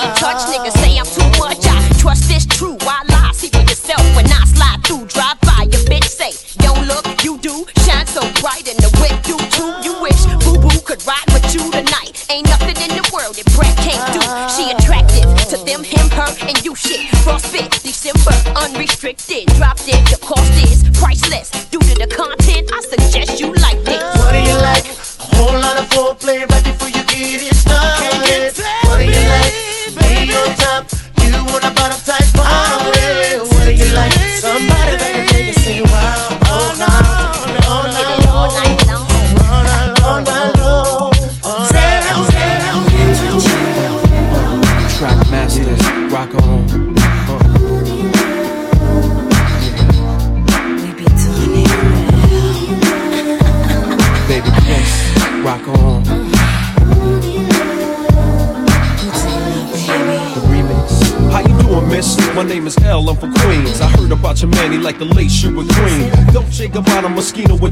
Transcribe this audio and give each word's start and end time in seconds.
Can't 0.00 0.16
touch 0.16 0.42
niggas, 0.48 0.72
say 0.80 0.96
I'm 0.96 1.04
too 1.04 1.38
much. 1.38 1.58
I 1.66 1.86
trust 1.98 2.26
this 2.26 2.46
true. 2.46 2.78
I 2.80 3.09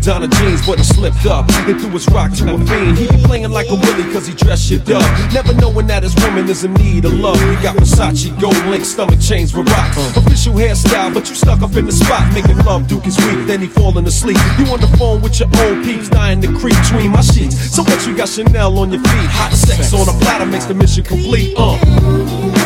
Donna 0.09 0.27
jeans, 0.27 0.67
but 0.67 0.79
he 0.79 0.85
slipped 0.85 1.27
up 1.27 1.45
and 1.69 1.79
threw 1.79 1.91
his 1.91 2.09
rock 2.09 2.33
to 2.33 2.55
a 2.55 2.59
fiend. 2.65 2.97
He 2.97 3.07
be 3.09 3.23
playing 3.25 3.51
like 3.51 3.69
a 3.69 3.75
willy 3.75 4.11
cause 4.11 4.27
he 4.27 4.33
dressed 4.33 4.71
shit 4.71 4.89
up. 4.91 5.03
Never 5.35 5.53
knowing 5.53 5.87
that 5.89 6.03
his 6.03 6.15
woman 6.25 6.49
is 6.49 6.65
in 6.65 6.73
need 6.73 7.05
of 7.05 7.13
love. 7.13 7.37
He 7.37 7.63
got 7.63 7.77
Versace, 7.77 8.33
gold 8.41 8.57
link, 8.73 8.87
stomach 8.87 9.21
chains 9.21 9.55
with 9.55 9.69
rocks. 9.69 10.17
Official 10.17 10.55
hairstyle, 10.55 11.13
but 11.13 11.29
you 11.29 11.35
stuck 11.35 11.61
up 11.61 11.77
in 11.77 11.85
the 11.85 11.93
spot. 11.93 12.33
Making 12.33 12.57
love, 12.65 12.89
Duke 12.89 13.07
is 13.07 13.19
weak, 13.19 13.47
then 13.47 13.61
he 13.61 13.67
falling 13.67 14.07
asleep. 14.07 14.39
You 14.59 14.65
on 14.73 14.81
the 14.81 14.89
phone 14.97 15.21
with 15.21 15.39
your 15.39 15.49
old 15.61 15.85
peeps, 15.85 16.09
dying 16.09 16.41
to 16.41 16.49
creep 16.59 16.77
between 16.89 17.11
my 17.11 17.21
sheets. 17.21 17.77
So 17.77 17.83
what 17.83 18.07
you 18.07 18.17
got 18.17 18.31
Chanel 18.31 18.79
on 18.79 18.91
your 18.91 19.03
feet? 19.03 19.29
Hot 19.37 19.53
sex 19.53 19.93
on 19.93 20.09
a 20.09 20.19
platter 20.25 20.47
makes 20.47 20.65
the 20.65 20.75
mission 20.75 21.05
complete. 21.05 21.55
Uh. 21.59 22.58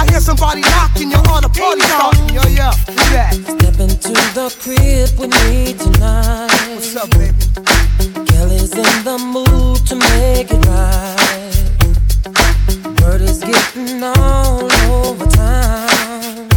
I 0.00 0.06
hear 0.10 0.20
somebody 0.20 0.62
knocking, 0.62 1.10
you're 1.10 1.28
on 1.28 1.44
a 1.44 1.48
party 1.50 1.82
starting. 1.82 2.30
Yo, 2.30 2.40
yeah, 2.48 2.72
who 2.72 2.94
that? 3.12 3.34
Step 3.34 3.78
into 3.80 4.12
the 4.32 4.48
crib 4.58 5.10
with 5.20 5.30
me 5.44 5.74
tonight. 5.74 6.48
What's 6.72 6.96
up, 6.96 7.10
baby? 7.10 7.36
Kelly's 8.24 8.72
in 8.72 9.04
the 9.04 9.18
mood 9.20 9.84
to 9.88 9.96
make 9.96 10.48
it 10.50 10.64
right. 10.64 11.52
Word 13.02 13.20
is 13.20 13.40
getting 13.40 14.02
all 14.02 14.72
over 14.88 15.26
town. 15.26 16.48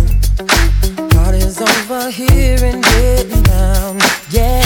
Party's 1.09 1.59
over 1.59 2.09
here 2.11 2.63
and 2.63 2.81
getting 2.81 3.43
down. 3.43 3.99
Yeah. 4.29 4.62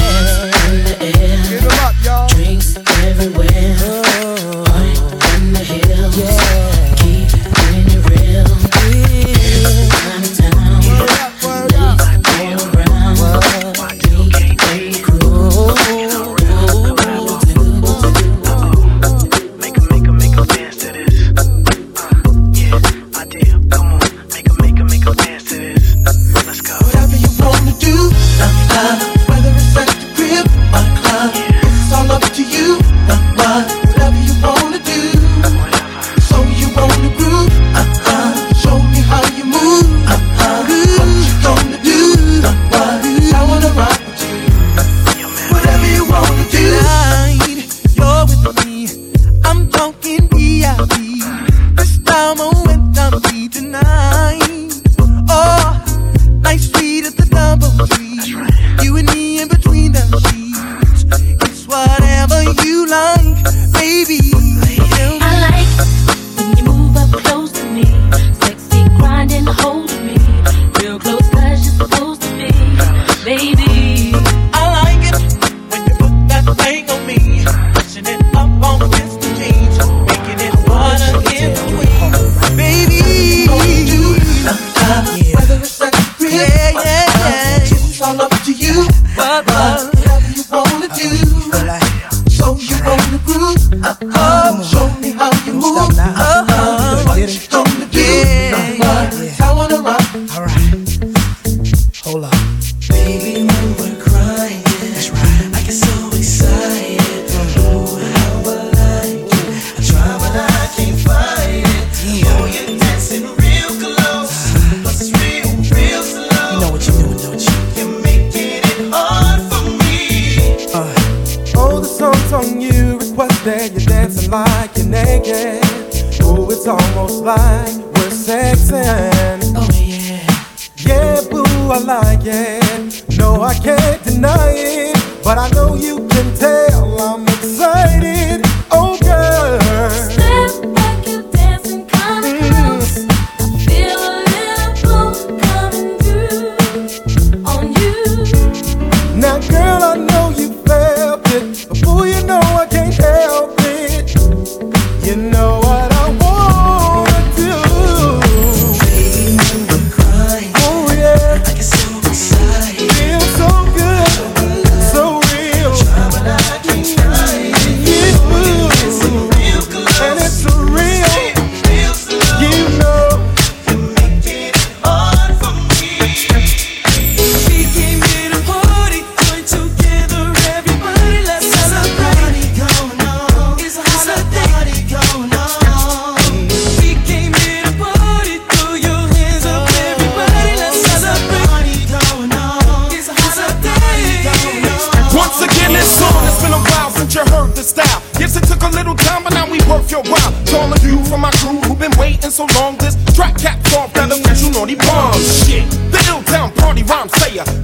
Oh. 93.84 93.98
oh, 94.02 94.72
oh. 94.74 94.87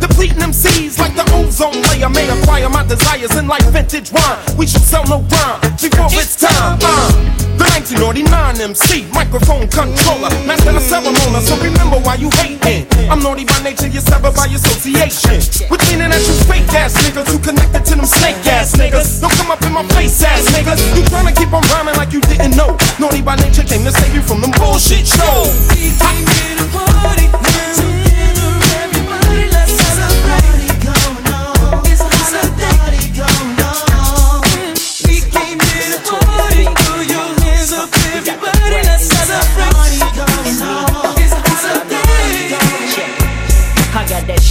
Depleting 0.03 0.43
MCs 0.43 0.99
like 0.99 1.15
the 1.15 1.23
ozone 1.31 1.79
layer. 1.87 2.09
May 2.09 2.27
acquire 2.27 2.67
my 2.67 2.83
desires 2.83 3.35
in 3.39 3.47
like 3.47 3.63
vintage 3.71 4.11
wine. 4.11 4.39
We 4.57 4.67
should 4.67 4.83
sell 4.83 5.07
no 5.07 5.23
rhyme 5.31 5.59
before 5.79 6.11
it's 6.19 6.35
time. 6.35 6.77
Uh, 6.83 7.07
the 7.55 7.63
1989 7.95 8.27
MC, 8.75 9.07
microphone 9.15 9.69
controller, 9.71 10.27
master 10.43 10.75
of 10.75 10.83
ceremony. 10.83 11.39
So 11.47 11.55
remember 11.63 12.03
why 12.03 12.19
you 12.19 12.27
hating. 12.43 12.83
I'm 13.07 13.23
naughty 13.23 13.45
by 13.45 13.55
nature, 13.63 13.87
you're 13.87 14.03
severed 14.03 14.35
by 14.35 14.51
association. 14.51 15.39
Which 15.71 15.83
meaning 15.87 16.11
that 16.11 16.23
you 16.27 16.35
fake 16.51 16.67
ass 16.75 16.99
niggas 16.99 17.29
who 17.31 17.39
connected 17.39 17.85
to 17.87 17.93
them 17.95 18.05
snake 18.05 18.43
ass 18.51 18.75
niggas. 18.75 19.21
Don't 19.23 19.31
come 19.39 19.51
up 19.51 19.61
in 19.63 19.71
my 19.71 19.87
face 19.95 20.19
ass 20.23 20.43
niggas. 20.51 20.83
You 20.97 21.03
tryna 21.07 21.31
keep 21.31 21.53
on 21.55 21.63
rhyming 21.71 21.95
like 21.95 22.11
you 22.11 22.19
didn't 22.27 22.57
know. 22.59 22.75
Naughty 22.99 23.21
by 23.21 23.35
nature 23.39 23.63
came 23.63 23.87
to 23.87 23.91
save 23.91 24.13
you 24.13 24.21
from 24.21 24.41
them 24.41 24.51
bullshit 24.59 25.07
shows. 25.07 25.53
We 25.71 25.95
came 25.95 26.27
here 26.27 26.55
to 26.59 26.67
party, 26.75 27.27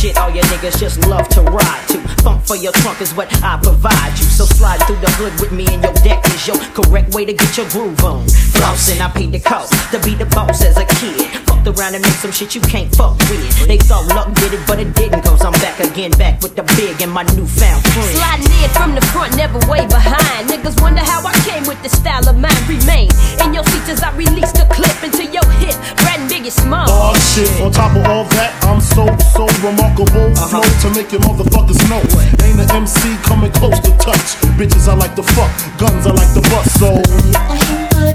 shit 0.03 0.19
all 0.19 0.35
your 0.35 0.43
niggas 0.63 0.79
just 0.79 1.07
love 1.09 1.29
to 1.29 1.43
ride 1.43 1.89
to. 1.89 1.99
Funk 2.23 2.45
for 2.47 2.57
your 2.57 2.73
trunk 2.73 3.01
is 3.01 3.13
what 3.15 3.27
I 3.43 3.59
provide 3.63 4.19
you. 4.19 4.25
So 4.25 4.45
slide 4.45 4.79
through 4.87 5.01
the 5.03 5.11
hood 5.19 5.35
with 5.41 5.53
me 5.53 5.67
and 5.71 5.83
your 5.83 5.93
deck 6.07 6.25
is 6.27 6.47
your 6.47 6.59
correct 6.71 7.15
way 7.15 7.25
to 7.25 7.33
get 7.33 7.57
your 7.57 7.69
groove 7.71 7.99
on. 8.05 8.27
Flossing, 8.55 9.01
I 9.01 9.11
paid 9.11 9.33
the 9.33 9.41
cost 9.41 9.75
to 9.91 9.99
be 10.01 10.15
the 10.15 10.27
boss 10.27 10.63
as 10.63 10.77
a 10.79 10.87
kid. 10.87 11.27
Fucked 11.47 11.67
around 11.67 11.95
and 11.95 12.03
made 12.03 12.19
some 12.23 12.31
shit 12.31 12.55
you 12.55 12.61
can't 12.61 12.95
fuck 12.95 13.19
with. 13.27 13.67
They 13.67 13.79
thought 13.79 14.07
luck 14.15 14.33
did 14.35 14.55
it, 14.55 14.63
but 14.67 14.79
it 14.79 14.95
didn't, 14.95 15.23
cause 15.23 15.45
I'm 15.45 15.53
back 15.59 15.81
again, 15.81 16.13
back 16.13 16.41
with 16.43 16.55
the 16.55 16.63
big 16.79 17.03
and 17.03 17.11
my 17.11 17.25
newfound 17.35 17.83
friend. 17.91 18.15
Sliding 18.15 18.55
in 18.63 18.71
from 18.71 18.95
the 18.95 19.03
front, 19.11 19.37
never 19.37 19.59
way 19.67 19.87
behind. 19.87 20.49
Niggas 20.49 20.81
wonder 20.81 21.03
how 21.03 21.27
I 21.27 21.35
came 21.43 21.67
with 21.67 21.83
the 21.83 21.91
style 21.91 22.29
of 22.29 22.39
mine. 22.39 22.55
Remain 22.71 23.11
in 23.43 23.55
your 23.55 23.65
seats 23.67 23.99
as 23.99 24.03
I 24.03 24.15
release 24.15 24.53
the 24.53 24.67
clip 24.71 24.95
into 25.03 25.27
your 25.27 25.47
hip. 25.59 25.75
Brat 26.07 26.23
and 26.23 26.31
Biggie 26.31 26.55
Small. 26.55 26.87
Oh 26.87 27.15
shit, 27.35 27.51
on 27.61 27.73
top 27.73 27.97
of 27.97 28.07
all 28.07 28.25
that, 28.39 28.55
I'm 28.63 28.81
so, 28.81 29.11
so 29.35 29.51
remarkable. 29.67 30.31
Uh-huh. 30.39 30.52
Flow 30.53 30.61
to 30.61 30.91
make 30.91 31.11
your 31.11 31.23
motherfuckers 31.23 31.81
know. 31.89 32.03
Ain't 32.45 32.61
an 32.61 32.71
MC 32.77 33.17
coming 33.23 33.51
close 33.53 33.81
to 33.81 33.91
touch. 33.97 34.37
Bitches 34.61 34.87
I 34.87 34.93
like 34.93 35.15
to 35.15 35.23
fuck, 35.23 35.51
guns 35.79 36.07
I 36.07 36.11
like 36.13 36.29
to 36.35 36.43
bust, 36.51 36.79
so. 36.79 36.93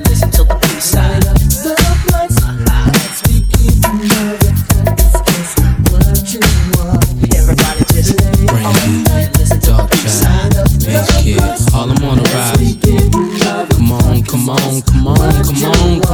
Listen 0.05 0.29
to 0.29 0.43
the 0.43 0.53
B-side. 0.61 1.25
Everybody 7.33 7.81
just 7.89 8.05
listen 9.33 9.59
to 9.61 9.71
Darkchild, 9.73 10.69
man, 10.85 11.05
kid. 11.17 11.41
All 11.73 11.89
I'm 11.89 12.03
on 12.05 12.19
a 12.19 12.21
ride. 12.21 12.77
Come 13.71 13.91
on, 13.91 14.21
come 14.21 14.49
on, 14.51 14.81
come 14.83 15.07
on, 15.07 15.43
come 15.43 16.01
on. 16.03 16.06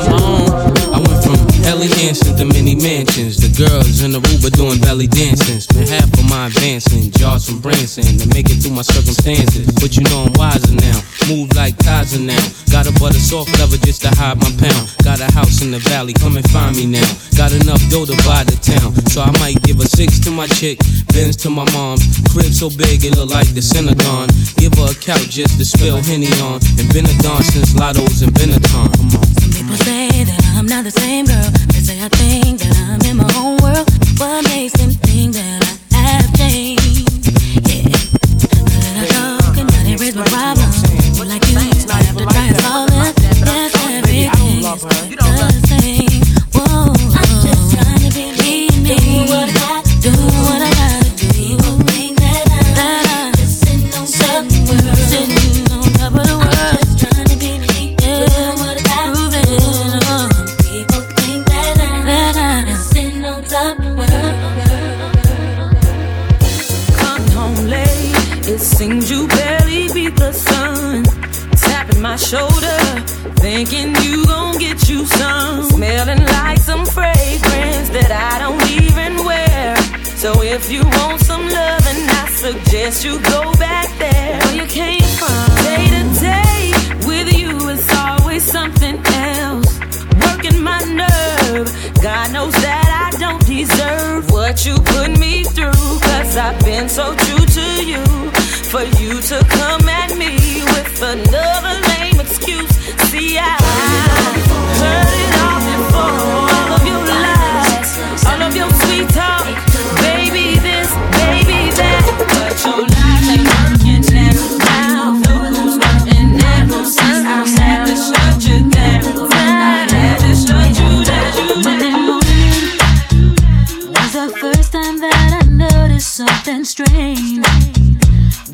Ellie 1.83 1.99
Hansen 1.99 2.37
to 2.39 2.45
many 2.47 2.79
mansions. 2.79 3.35
The 3.43 3.51
girls 3.51 3.99
in 4.07 4.15
the 4.15 4.23
Aruba 4.23 4.47
doing 4.55 4.79
belly 4.79 5.07
dancing. 5.07 5.59
Spent 5.59 5.91
half 5.91 6.07
of 6.15 6.23
my 6.31 6.47
advancing, 6.47 7.11
jars 7.11 7.43
from 7.43 7.59
Branson 7.59 8.07
to 8.23 8.25
make 8.31 8.47
it 8.47 8.63
through 8.63 8.71
my 8.71 8.87
circumstances. 8.87 9.67
But 9.83 9.99
you 9.99 10.07
know 10.07 10.23
I'm 10.23 10.31
wiser 10.39 10.71
now. 10.79 11.03
Move 11.27 11.51
like 11.59 11.75
Kaiser 11.83 12.23
now. 12.23 12.39
Got 12.71 12.87
a 12.87 12.95
butter 12.95 13.19
soft 13.19 13.51
leather 13.59 13.75
just 13.83 13.99
to 14.07 14.15
hide 14.15 14.39
my 14.39 14.47
pound. 14.55 14.95
Got 15.03 15.19
a 15.19 15.27
house 15.35 15.59
in 15.59 15.75
the 15.75 15.83
valley, 15.91 16.15
come 16.15 16.39
and 16.39 16.47
find 16.55 16.71
me 16.71 16.87
now. 16.87 17.09
Got 17.35 17.51
enough 17.51 17.83
dough 17.91 18.07
to 18.07 18.15
buy 18.23 18.47
the 18.47 18.55
town. 18.63 18.95
So 19.11 19.19
I 19.19 19.35
might 19.43 19.59
give 19.67 19.83
a 19.83 19.87
six 19.91 20.23
to 20.23 20.31
my 20.31 20.47
chick, 20.55 20.79
Benz 21.11 21.35
to 21.43 21.51
my 21.51 21.67
mom's. 21.75 22.07
Crib 22.31 22.55
so 22.55 22.71
big 22.71 23.03
it 23.03 23.19
look 23.19 23.27
like 23.27 23.51
the 23.51 23.61
Synagogue. 23.61 24.31
Give 24.55 24.71
her 24.79 24.87
a 24.87 24.95
couch 24.95 25.35
just 25.35 25.59
to 25.59 25.67
spill 25.67 25.99
Henny 25.99 26.31
on. 26.47 26.63
And 26.79 26.87
been 26.95 27.03
a 27.03 27.15
dawn 27.19 27.43
since 27.43 27.75
Lotto's 27.75 28.23
and 28.23 28.31
Benetton. 28.31 28.87
Come 28.87 29.19
on. 29.19 29.42
People 29.63 29.77
say 29.85 30.25
that 30.25 30.43
I'm 30.57 30.65
not 30.65 30.83
the 30.83 30.91
same 30.91 31.23
girl. 31.25 31.49
They 31.71 31.79
say 31.79 31.95
I 32.03 32.09
think 32.19 32.59
that 32.59 32.75
I'm 32.83 32.99
in 33.07 33.15
my 33.15 33.23
own 33.39 33.55
world. 33.63 33.87
What 34.19 34.43
makes 34.51 34.73
them 34.75 34.91
think 34.91 35.35
that 35.39 35.63
I 35.95 36.19
have 36.19 36.27
changed? 36.35 37.31
Yeah. 37.71 37.87
But 38.43 38.83
I 38.99 39.07
talk 39.07 39.55
and 39.55 39.71
now 39.71 39.83
they 39.87 39.95
raise 39.95 40.19
my 40.19 40.27
problems. 40.27 40.83
But 41.15 41.31
like 41.31 41.47
you, 41.47 41.55
I 41.55 42.03
have 42.03 42.17
to 42.19 42.27
try 42.27 42.51
and 42.51 42.59
solve 42.59 42.91
it. 42.91 43.15
Yes, 43.39 43.71
everything 43.87 44.67
is 44.67 44.75
the 44.83 45.63
same. 45.71 46.27
Whoa. 46.51 46.91
I'm 46.91 47.31
just 47.39 47.63
trying 47.71 48.03
to 48.03 48.11
believe 48.11 48.75
me. 48.83 48.99
Do 48.99 49.31
what 49.31 49.47
I 49.47 49.79
shoulder, 72.33 72.81
thinking 73.45 73.93
you 74.01 74.25
gon' 74.25 74.57
get 74.57 74.89
you 74.89 75.05
some. 75.05 75.63
Smelling 75.69 76.25
like 76.37 76.57
some 76.57 76.83
fragrance 76.83 77.89
that 77.97 78.11
I 78.31 78.33
don't 78.43 78.63
even 78.81 79.23
wear. 79.23 79.77
So 80.23 80.41
if 80.41 80.71
you 80.71 80.81
want 80.97 81.21
some 81.21 81.45
loving, 81.59 82.01
I 82.21 82.25
suggest 82.43 83.05
you 83.05 83.19
go 83.35 83.53
back 83.65 83.87
there 83.99 84.39
where 84.41 84.55
you 84.59 84.65
came 84.65 85.09
from. 85.19 85.45
Day 85.67 85.85
to 85.95 86.03
day 86.31 86.61
with 87.09 87.29
you, 87.39 87.51
it's 87.69 87.89
always 88.05 88.43
something 88.43 88.97
else. 89.37 89.71
Working 90.25 90.59
my 90.69 90.81
nerve, 91.01 91.69
God 92.01 92.33
knows 92.33 92.55
that 92.65 92.89
I 93.05 93.09
don't 93.19 93.45
deserve 93.45 94.31
what 94.31 94.65
you 94.65 94.75
put 94.95 95.09
me 95.19 95.43
through. 95.43 95.85
Cause 96.07 96.35
I've 96.35 96.59
been 96.65 96.89
so 96.89 97.05
true 97.25 97.45
to 97.57 97.67
you. 97.91 98.03
For 98.73 98.81
you 98.99 99.21
to 99.21 99.37
come 99.49 99.82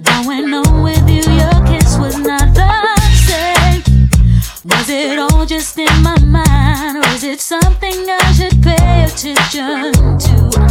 Going 0.03 0.53
on 0.53 0.83
with 0.83 1.09
you, 1.09 1.23
your 1.33 1.65
kiss 1.65 1.97
was 1.97 2.17
not 2.17 2.53
the 2.53 2.69
same. 3.27 4.09
Was 4.65 4.89
it 4.89 5.19
all 5.19 5.45
just 5.45 5.77
in 5.77 6.03
my 6.03 6.17
mind, 6.19 6.97
or 6.97 7.07
is 7.09 7.23
it 7.23 7.39
something 7.41 8.09
I 8.09 8.31
should 8.33 8.61
pay 8.61 9.05
attention 9.05 9.93
to? 9.93 10.68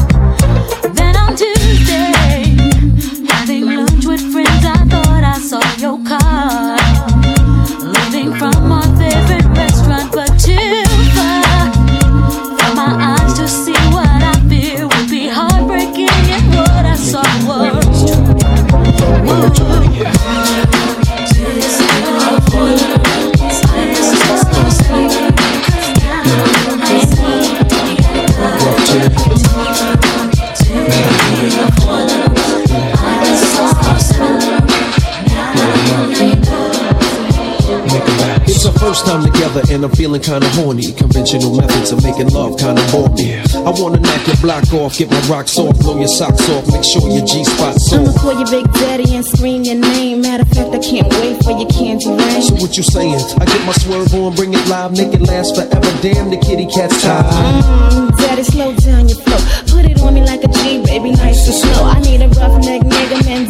First 38.98 39.10
time 39.10 39.24
together 39.24 39.62
and 39.70 39.84
I'm 39.84 39.90
feeling 39.92 40.20
kinda 40.20 40.48
horny. 40.50 40.92
Conventional 40.92 41.54
methods 41.54 41.92
of 41.92 42.02
making 42.02 42.28
love 42.28 42.58
kinda 42.58 42.82
bore 42.90 43.08
me. 43.10 43.38
I 43.54 43.70
wanna 43.70 44.00
knock 44.00 44.26
your 44.26 44.36
block 44.36 44.72
off, 44.74 44.98
get 44.98 45.10
my 45.10 45.20
rocks 45.28 45.58
off, 45.58 45.78
blow 45.78 45.98
your 45.98 46.08
socks 46.08 46.48
off, 46.50 46.66
make 46.72 46.84
sure 46.84 47.08
your 47.08 47.24
G 47.24 47.44
spot's 47.44 47.92
I'ma 47.92 48.12
call 48.12 48.34
your 48.34 48.50
big 48.50 48.72
daddy 48.72 49.14
and 49.14 49.24
scream 49.24 49.62
your 49.64 49.76
name. 49.76 50.22
Matter 50.22 50.42
of 50.42 50.48
fact, 50.48 50.74
I 50.74 50.78
can't 50.78 51.08
wait 51.14 51.42
for 51.44 51.52
your 51.52 51.68
candy 51.68 52.08
rain. 52.08 52.42
So 52.42 52.54
what 52.56 52.76
you 52.76 52.82
saying? 52.82 53.20
I 53.40 53.44
get 53.44 53.64
my 53.66 53.72
swerve 53.72 54.14
on, 54.14 54.34
bring 54.34 54.54
it 54.54 54.66
live, 54.68 54.92
make 54.92 55.12
it 55.14 55.22
last 55.22 55.54
forever. 55.54 55.92
Damn, 56.02 56.30
the 56.30 56.38
kitty 56.38 56.66
cat's 56.66 57.02
tired. 57.02 57.26
Mm, 57.26 58.16
daddy, 58.18 58.42
slow 58.42 58.74
down 58.74 59.08
your 59.08 59.18
flow. 59.18 59.40
Put 59.72 59.84
it 59.84 60.00
on 60.02 60.14
me 60.14 60.22
like 60.22 60.42
a 60.44 60.48
G, 60.48 60.82
baby, 60.82 61.12
nice 61.12 61.46
and 61.46 61.54
slow. 61.54 61.84
I 61.84 62.00
need 62.00 62.22
a 62.22 62.28
rough 62.28 62.56
neck 62.64 62.82
nigga, 62.82 63.24
Mandingo 63.24 63.47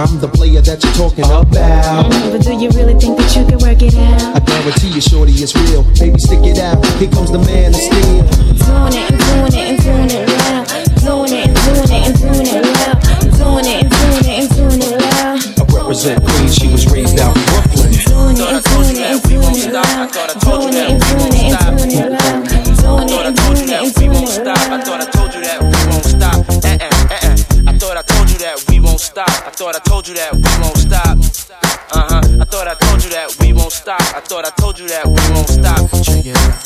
I'm 0.00 0.16
the 0.16 0.32
player 0.32 0.64
that 0.64 0.80
you're 0.80 0.96
talking 0.96 1.28
about. 1.28 1.52
Mm, 1.52 2.32
but 2.32 2.40
do 2.40 2.56
you 2.56 2.72
really 2.72 2.96
think 2.96 3.20
that 3.20 3.36
you 3.36 3.44
can 3.44 3.60
work 3.60 3.84
it 3.84 3.92
out? 3.92 4.32
I 4.32 4.40
guarantee 4.40 4.96
you, 4.96 5.04
shorty, 5.04 5.36
it's 5.36 5.52
real. 5.52 5.84
Baby, 6.00 6.16
stick 6.16 6.40
it 6.40 6.56
out. 6.56 6.80
Here 6.96 7.12
comes 7.12 7.28
the 7.28 7.36
man 7.44 7.76
of 7.76 7.84
steel. 7.84 8.24
Doing 8.64 8.96
it 8.96 9.12
and 9.12 9.20
doing 9.20 9.52
it 9.52 9.66
and 9.68 9.76
doing 9.84 10.08
it 10.08 10.24
well. 10.24 10.64
Doing 11.04 11.36
it 11.36 11.52
and 11.52 11.56
doing 11.68 11.92
it 11.92 12.00
and 12.00 12.16
doing 12.16 12.48
it 12.48 12.64
well. 12.64 12.96
Doing 13.36 13.68
it 13.68 13.84
and 13.84 13.92
doing 13.92 14.24
it 14.24 14.40
and 14.40 14.48
doing 14.56 14.80
it 14.80 14.96
well. 15.04 15.36
I 15.36 15.68
represent 15.68 16.16
Queens, 16.24 16.56
she 16.56 16.72
was 16.72 16.88
raised 16.88 17.20
out 17.20 17.36
in 17.36 17.44
Brooklyn. 17.52 17.92
Doing 17.92 18.40
it 18.40 18.56
and 18.56 18.64
doing 18.72 18.96
it 18.96 19.04
and 19.04 19.20
doing 19.20 19.52
it 19.52 19.68
well. 19.68 20.08
Doing 20.48 20.80
it 20.80 20.96
and 20.96 21.00
doing 21.12 21.36
it 21.36 21.60
and 21.60 21.76
doing 21.76 21.92
it 21.92 22.08
well. 22.08 22.19
Thought 29.60 29.76
I 29.76 29.80
told 29.80 30.08
you 30.08 30.14
that 30.14 30.32
we 30.32 30.40
won't 30.64 30.78
stop. 30.78 31.18
Uh 31.92 32.08
huh. 32.08 32.40
I 32.40 32.44
thought 32.48 32.66
I 32.66 32.72
told 32.80 33.04
you 33.04 33.10
that 33.10 33.28
we 33.40 33.52
won't 33.52 33.72
stop. 33.72 34.00
I 34.16 34.20
thought 34.20 34.46
I 34.46 34.50
told 34.56 34.78
you 34.78 34.88
that 34.88 35.04
we 35.04 35.20
won't 35.36 35.52
stop. 35.52 35.84
Check 36.00 36.24
it 36.24 36.32
out. 36.32 36.56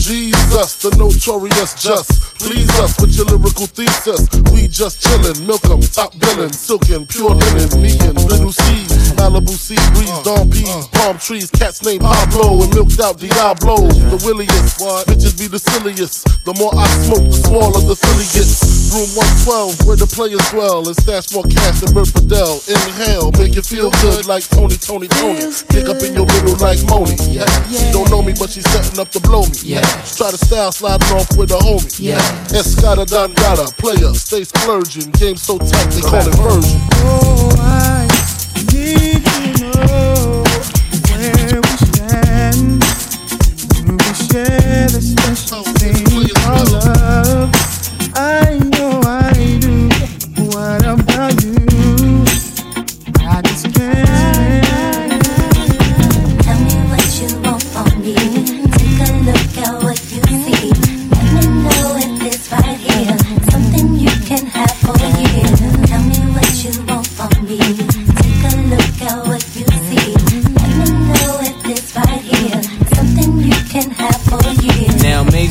Jesus, 0.00 0.80
the 0.80 0.88
notorious 0.96 1.76
just. 1.76 2.08
Please 2.40 2.72
us 2.80 2.96
with 2.98 3.12
your 3.12 3.26
lyrical 3.26 3.66
thesis. 3.68 4.24
We 4.56 4.68
just 4.72 5.04
chillin', 5.04 5.44
milk 5.46 5.68
'em, 5.68 5.84
top 5.84 6.16
billin', 6.16 6.54
silkin', 6.56 7.04
pure 7.04 7.36
linen, 7.36 7.68
me 7.76 7.92
and 8.08 8.16
Lil' 8.24 8.52
Cease, 8.56 9.09
Malibu 9.20 9.52
sea 9.52 9.76
breeze, 9.92 10.08
uh, 10.08 10.22
Dom 10.24 10.48
P's, 10.48 10.64
uh. 10.64 10.80
palm 10.96 11.18
trees, 11.18 11.50
cats 11.50 11.84
named 11.84 12.00
Pablo 12.00 12.64
and 12.64 12.72
milked 12.72 12.98
out 13.00 13.18
Diablo. 13.20 13.84
The 14.08 14.16
williest, 14.24 14.80
bitches 14.80 15.36
be 15.36 15.46
the 15.46 15.60
silliest. 15.60 16.24
The 16.48 16.56
more 16.56 16.72
I 16.72 16.88
smoke, 17.04 17.28
the 17.28 17.36
smaller 17.44 17.80
the 17.84 17.94
silly 18.00 18.24
gets. 18.32 18.64
Room 18.90 19.06
112, 19.44 19.86
where 19.86 20.00
the 20.00 20.08
players 20.08 20.42
dwell, 20.50 20.88
and 20.88 20.96
stash 20.96 21.30
more 21.36 21.44
cash 21.44 21.84
than 21.84 21.92
Bert 21.92 22.08
Fidel. 22.08 22.64
Inhale, 22.64 23.30
make 23.36 23.54
you 23.54 23.62
feel 23.62 23.92
good 24.00 24.24
like 24.24 24.42
Tony, 24.48 24.80
Toni, 24.80 25.06
Toné. 25.06 25.52
Pick 25.68 25.86
up 25.86 26.00
in 26.00 26.16
your 26.16 26.26
middle 26.26 26.56
like 26.56 26.80
Moni. 26.88 27.14
Yeah. 27.28 27.46
She 27.68 27.92
don't 27.92 28.08
know 28.08 28.24
me, 28.24 28.32
but 28.32 28.48
she's 28.48 28.66
setting 28.72 28.98
up 28.98 29.12
to 29.12 29.20
blow 29.20 29.44
me. 29.44 29.78
Yeah. 29.78 29.84
Try 30.16 30.32
to 30.32 30.40
style 30.40 30.72
sliding 30.72 31.12
off 31.12 31.28
with 31.36 31.52
a 31.52 31.60
homie. 31.60 31.92
Yeah. 32.00 32.24
Escada 32.56 33.04
Dangada, 33.04 33.68
player, 33.76 34.16
stay 34.16 34.42
splurging. 34.48 35.12
Game 35.20 35.36
so 35.36 35.58
tight, 35.60 35.92
they 35.92 36.00
call 36.00 36.24
it 36.24 36.34
version. 36.40 36.80
Oh, 37.04 37.54
I 37.60 38.09
share 44.32 44.86
the 44.88 45.00
special 45.00 45.62
thing 45.78 46.28
called 46.34 46.70
love. 46.70 47.50
I 48.14 48.69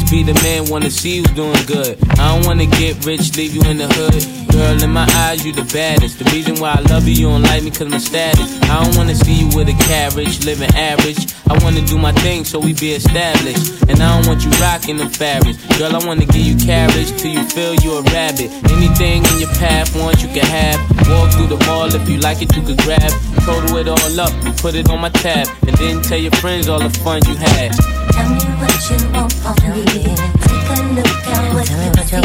be 0.10 0.24
the 0.24 0.34
man, 0.42 0.66
wanna 0.70 0.90
see 0.90 1.18
you 1.18 1.24
doing 1.38 1.64
good. 1.68 1.98
I 2.18 2.34
don't 2.34 2.46
wanna 2.46 2.66
get 2.66 3.06
rich, 3.06 3.38
leave 3.38 3.54
you 3.54 3.62
in 3.70 3.78
the 3.78 3.88
hood. 3.88 4.26
Girl, 4.52 4.82
in 4.82 4.92
my 4.92 5.06
eyes, 5.30 5.46
you 5.46 5.54
the 5.54 5.64
baddest. 5.72 6.18
The 6.18 6.26
reason 6.34 6.56
why 6.60 6.74
I 6.74 6.82
love 6.90 7.08
you, 7.08 7.14
you 7.14 7.28
don't 7.30 7.44
like 7.44 7.64
me 7.64 7.70
cause 7.70 7.88
my 7.88 8.00
status. 8.00 8.60
I 8.64 8.84
don't 8.84 8.98
wanna 8.98 9.14
see 9.14 9.46
you 9.46 9.48
with 9.56 9.70
a 9.70 9.78
carriage, 9.86 10.44
living 10.46 10.74
average. 10.74 11.30
I 11.48 11.58
wanna 11.64 11.86
do 11.86 11.98
my 11.98 12.12
thing 12.24 12.44
so 12.44 12.60
we 12.60 12.74
be 12.74 12.94
established. 12.94 13.84
And 13.88 14.02
I 14.02 14.18
don't 14.18 14.28
want 14.28 14.44
you 14.44 14.50
rocking 14.58 14.98
the 14.98 15.08
fabrics. 15.10 15.62
Girl, 15.78 15.96
I 15.96 16.04
wanna 16.06 16.26
give 16.26 16.42
you 16.42 16.58
carriage 16.58 17.14
till 17.22 17.32
you 17.32 17.44
feel 17.46 17.76
you 17.76 17.98
a 17.98 18.02
rabbit. 18.10 18.50
Anything 18.74 19.24
in 19.26 19.40
your 19.40 19.54
path, 19.62 19.96
once 19.96 20.24
you 20.24 20.30
can 20.30 20.46
have. 20.46 20.80
Walk 21.08 21.32
through 21.34 21.54
the 21.54 21.64
mall 21.66 21.94
if 21.94 22.10
you 22.10 22.18
like 22.18 22.42
it, 22.42 22.56
you 22.56 22.64
could 22.64 22.80
grab. 22.82 23.12
Total 23.46 23.78
it 23.78 23.88
all 23.88 24.20
up, 24.20 24.34
you 24.44 24.52
put 24.58 24.74
it 24.74 24.90
on 24.90 25.02
my 25.02 25.10
tab. 25.10 25.48
And 25.68 25.78
then 25.78 26.02
tell 26.02 26.18
your 26.20 26.34
friends 26.42 26.68
all 26.68 26.80
the 26.80 26.90
fun 26.90 27.22
you 27.28 27.36
had. 27.36 27.74
Tell 28.12 28.30
me 28.30 28.42
what 28.58 28.78
you 28.90 28.98
want 29.14 29.34
from 29.62 29.86
me. 29.94 29.99
Take 30.04 30.70
a 30.70 30.94
look 30.96 31.28
at 31.28 31.54
what 31.54 31.70
you. 31.70 32.20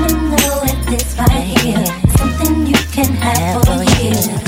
Let 0.00 0.12
me 0.12 0.28
know 0.30 0.60
if 0.64 0.92
it's 0.92 1.18
right 1.18 1.42
here. 1.58 1.84
Something 2.16 2.66
you 2.66 2.74
can. 2.92 4.45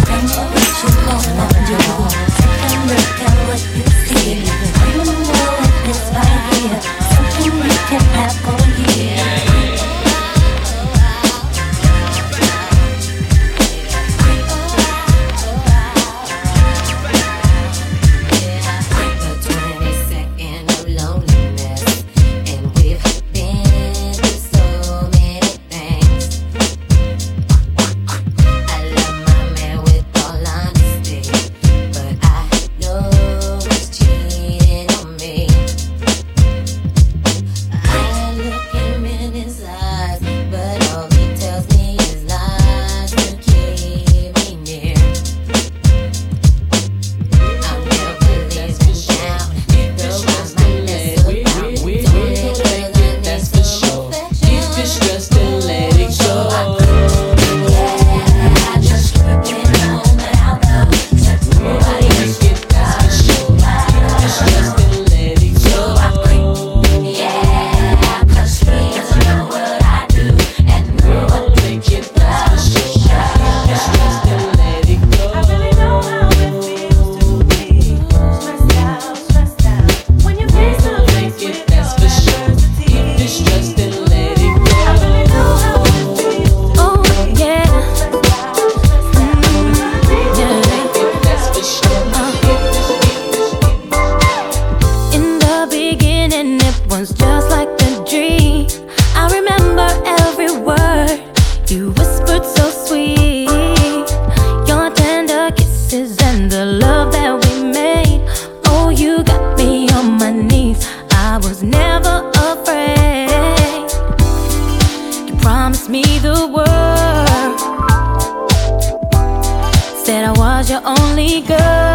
only 120.85 121.41
girl. 121.43 121.88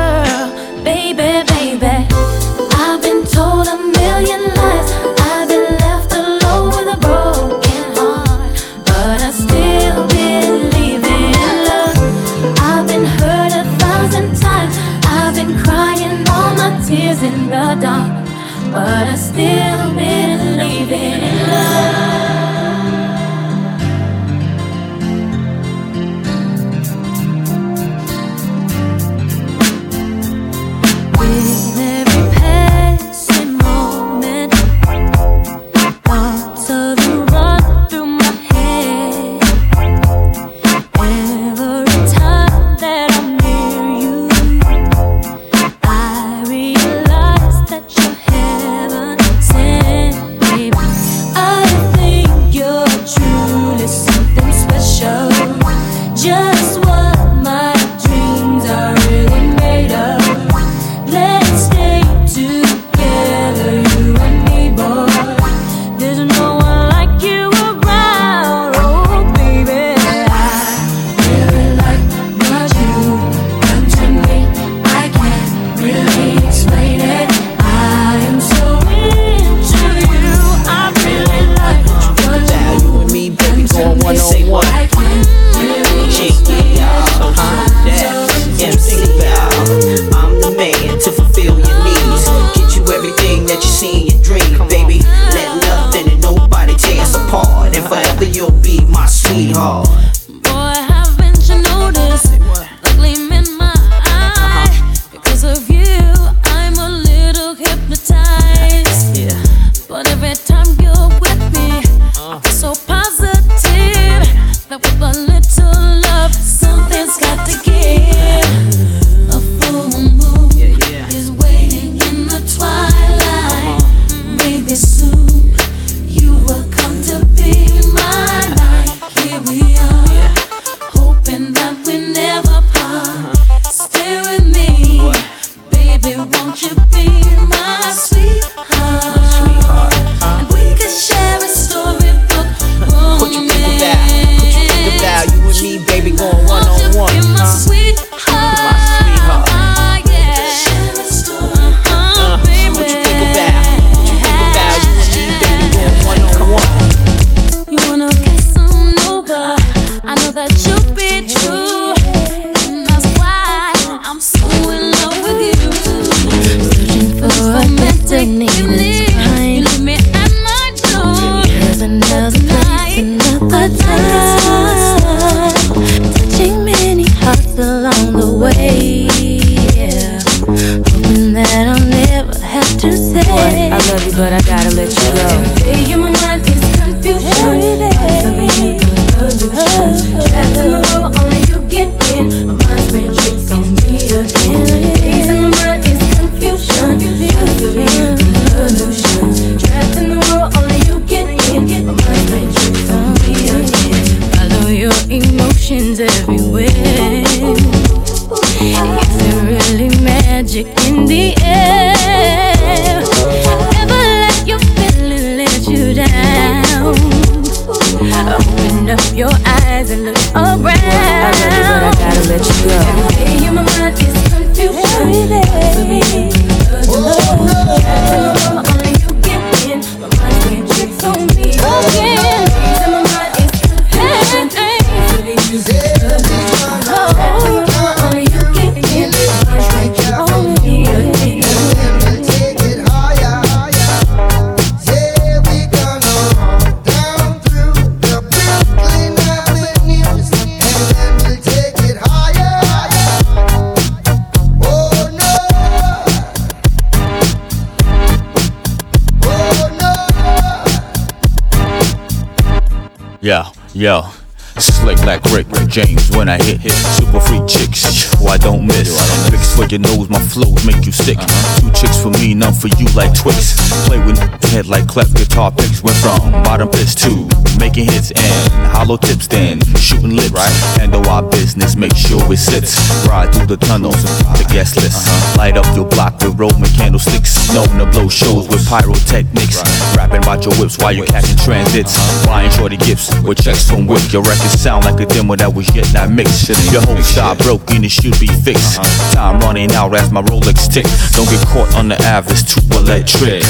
I 266.34 266.42
hit. 266.42 266.62
hit. 266.62 266.72
Super 266.72 267.20
free 267.20 267.42
chicks, 267.48 268.12
who 268.18 268.26
I 268.26 268.38
don't 268.38 268.66
miss. 268.66 268.90
Fix 269.30 269.56
for 269.56 269.66
your 269.66 269.80
nose, 269.80 270.10
my 270.10 270.20
flows 270.20 270.66
make 270.66 270.84
you 270.84 270.92
sick. 270.92 271.20
Two 271.60 271.70
chicks 271.72 272.02
for 272.02 272.10
me, 272.10 272.34
none 272.34 272.54
for 272.54 272.70
you 272.70 272.88
like 272.96 273.14
Twix. 273.14 273.54
Play 273.86 274.00
with 274.04 274.18
the 274.42 274.48
head 274.48 274.66
like 274.66 274.88
cleft 274.88 275.14
guitar 275.16 275.52
picks. 275.52 275.84
Went 275.84 275.98
from 275.98 276.32
bottom 276.42 276.70
pitch 276.70 276.96
to 277.06 277.43
making 277.60 277.86
hits 277.86 278.12
and 278.12 278.50
hollow 278.72 278.98
tips, 278.98 279.28
then 279.28 279.60
shooting 279.76 280.16
lips. 280.16 280.32
Right? 280.32 280.54
Handle 280.80 281.08
our 281.10 281.24
business, 281.24 281.76
make 281.76 281.96
sure 281.96 282.22
it 282.32 282.38
sits. 282.38 282.78
Ride 283.08 283.34
through 283.34 283.48
the 283.48 283.58
tunnels, 283.58 284.02
the 284.38 284.48
guest 284.52 284.78
list. 284.78 285.08
Light 285.38 285.58
up 285.58 285.66
your 285.76 285.86
block 285.86 286.20
with 286.22 286.40
Roman 286.40 286.70
candlesticks. 286.76 287.54
Known 287.54 287.70
to 287.80 287.86
blow 287.92 288.10
shows 288.10 288.48
with 288.48 288.68
pyrotechnics. 288.68 289.62
Rapping 289.96 290.24
about 290.24 290.46
your 290.46 290.56
whips 290.56 290.78
while 290.78 290.94
you're 290.94 291.06
catching 291.06 291.38
transits. 291.38 291.98
Buying 292.26 292.52
shorty 292.52 292.78
gifts 292.78 293.10
with 293.22 293.44
checks 293.44 293.70
from 293.70 293.88
Wick. 293.88 294.12
Your 294.12 294.24
records 294.24 294.60
sound 294.60 294.86
like 294.86 295.00
a 295.00 295.06
demo 295.06 295.36
that 295.36 295.54
was 295.54 295.68
yet 295.76 295.92
not 295.94 296.10
mixed. 296.12 296.50
Your 296.72 296.82
whole 296.82 297.02
style 297.02 297.36
broken, 297.36 297.84
it 297.84 297.92
should 297.92 298.20
be 298.20 298.28
fixed. 298.28 298.82
Time 299.14 299.40
running 299.42 299.72
out 299.74 299.94
as 299.96 300.12
my 300.12 300.22
Rolex 300.22 300.72
tick. 300.72 300.86
Don't 301.14 301.30
get 301.30 301.46
caught 301.48 301.74
on 301.76 301.90
the 301.90 301.98
average, 302.04 302.46
too 302.46 302.62
electric. 302.78 303.44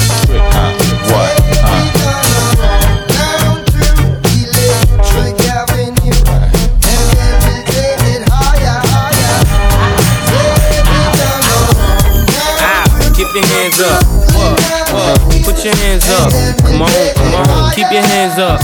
What? 1.10 1.34
keep 2.04 2.13
hands 13.74 13.80
up. 13.80 14.06
What? 14.34 14.60
What? 14.92 15.44
Put 15.44 15.64
your 15.64 15.74
hands 15.76 16.08
up. 16.08 16.30
Come 16.64 16.82
on, 16.82 16.90
come 17.14 17.34
on, 17.34 17.74
keep 17.74 17.90
your 17.90 18.02
hands 18.02 18.38
up. 18.38 18.60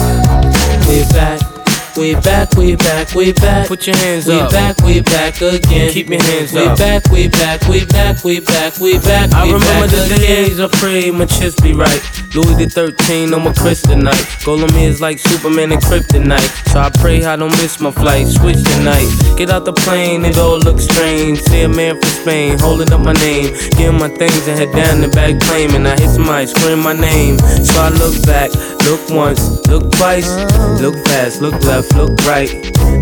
Way 0.86 1.04
back. 1.12 1.59
We 1.96 2.14
back, 2.14 2.54
we 2.56 2.76
back, 2.76 3.14
we 3.14 3.32
back. 3.32 3.66
Put 3.68 3.86
your 3.86 3.96
hands 3.96 4.26
we 4.26 4.38
up. 4.38 4.50
We 4.50 4.56
back, 4.56 4.76
we 4.82 5.00
back 5.00 5.40
again. 5.42 5.90
Keep 5.92 6.08
your 6.08 6.22
hands 6.22 6.52
we 6.52 6.60
up. 6.60 6.78
We 6.78 6.84
back, 6.84 7.10
we 7.10 7.28
back, 7.28 7.68
we 7.68 7.84
back, 7.86 8.24
we 8.24 8.40
back, 8.40 8.78
we 8.78 8.98
back. 8.98 9.32
I 9.34 9.44
we 9.44 9.52
remember 9.54 9.86
back 9.86 10.08
the 10.08 10.14
again. 10.14 10.18
days 10.18 10.60
I 10.60 10.68
pray 10.68 11.10
my 11.10 11.26
chips 11.26 11.60
be 11.60 11.72
right. 11.72 12.00
Louis 12.34 12.54
the 12.54 12.70
13 12.70 13.34
on 13.34 13.42
my 13.42 13.52
kryptonite. 13.52 14.26
Golem 14.44 14.70
is 14.80 15.00
like 15.00 15.18
Superman 15.18 15.72
and 15.72 15.82
kryptonite. 15.82 16.70
So 16.70 16.80
I 16.80 16.90
pray 17.00 17.24
I 17.24 17.36
don't 17.36 17.50
miss 17.62 17.80
my 17.80 17.90
flight. 17.90 18.28
Switch 18.28 18.62
tonight. 18.62 19.08
Get 19.36 19.50
out 19.50 19.64
the 19.64 19.72
plane, 19.72 20.24
it 20.24 20.38
all 20.38 20.58
looks 20.58 20.84
strange. 20.84 21.40
See 21.42 21.62
a 21.62 21.68
man 21.68 22.00
from 22.00 22.10
Spain 22.10 22.58
holding 22.58 22.92
up 22.92 23.00
my 23.00 23.14
name. 23.14 23.54
Give 23.76 23.94
my 23.94 24.08
things 24.08 24.46
and 24.46 24.58
head 24.58 24.72
down 24.72 25.00
the 25.00 25.08
back 25.08 25.40
plane. 25.40 25.74
And 25.74 25.88
I 25.88 25.98
hit 25.98 26.10
somebody 26.10 26.46
scream 26.46 26.80
my 26.80 26.92
name. 26.92 27.38
So 27.38 27.80
I 27.80 27.88
look 27.98 28.14
back, 28.26 28.50
look 28.84 29.00
once, 29.10 29.66
look 29.66 29.90
twice, 29.92 30.30
look 30.80 30.94
fast, 31.06 31.40
look 31.40 31.56
left, 31.64 31.79
look 31.94 32.20
right. 32.26 32.50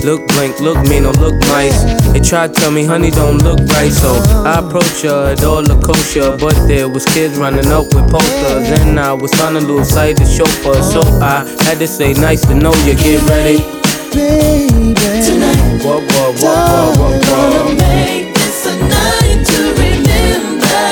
Look 0.04 0.26
blank, 0.28 0.60
look 0.60 0.78
mean, 0.88 1.04
or 1.04 1.12
look 1.14 1.34
nice. 1.50 1.82
They 2.12 2.20
tried 2.20 2.54
to 2.54 2.60
tell 2.60 2.70
me, 2.70 2.84
honey, 2.84 3.10
don't 3.10 3.38
look 3.38 3.58
right. 3.74 3.90
So 3.90 4.14
I 4.46 4.60
approached 4.64 5.02
her, 5.02 5.32
it 5.32 5.42
all 5.42 5.62
looked 5.62 5.84
kosher. 5.84 6.36
But 6.36 6.54
there 6.66 6.88
was 6.88 7.04
kids 7.06 7.36
running 7.36 7.66
up 7.66 7.86
with 7.94 8.08
posters. 8.10 8.68
And 8.80 9.00
I 9.00 9.12
was 9.12 9.30
trying 9.32 9.54
to 9.54 9.60
lose 9.60 9.88
sight 9.88 10.20
of 10.20 10.28
chauffeur. 10.28 10.82
So 10.82 11.00
I 11.20 11.44
had 11.64 11.78
to 11.78 11.88
say, 11.88 12.12
nice 12.14 12.42
to 12.46 12.54
know 12.54 12.74
you, 12.86 12.94
get 12.94 13.22
ready. 13.28 13.58
Baby, 14.14 14.94
tonight, 14.94 15.84
what, 15.84 16.02
what, 16.14 16.34
what, 16.40 16.98
what, 16.98 17.76
make 17.76 18.34
this 18.34 18.66
a 18.66 18.78
night 18.78 19.44
to 19.44 19.60
remember. 19.82 20.86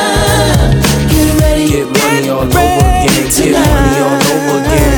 Get 1.09 1.41
ready, 1.41 1.69
get 1.71 1.87
money 1.87 2.29
all 2.29 2.43
over 2.43 2.59
again, 2.59 3.31
get 3.31 3.53
money 3.55 3.97
all 4.03 4.21
over 4.35 4.59
again. 4.61 4.96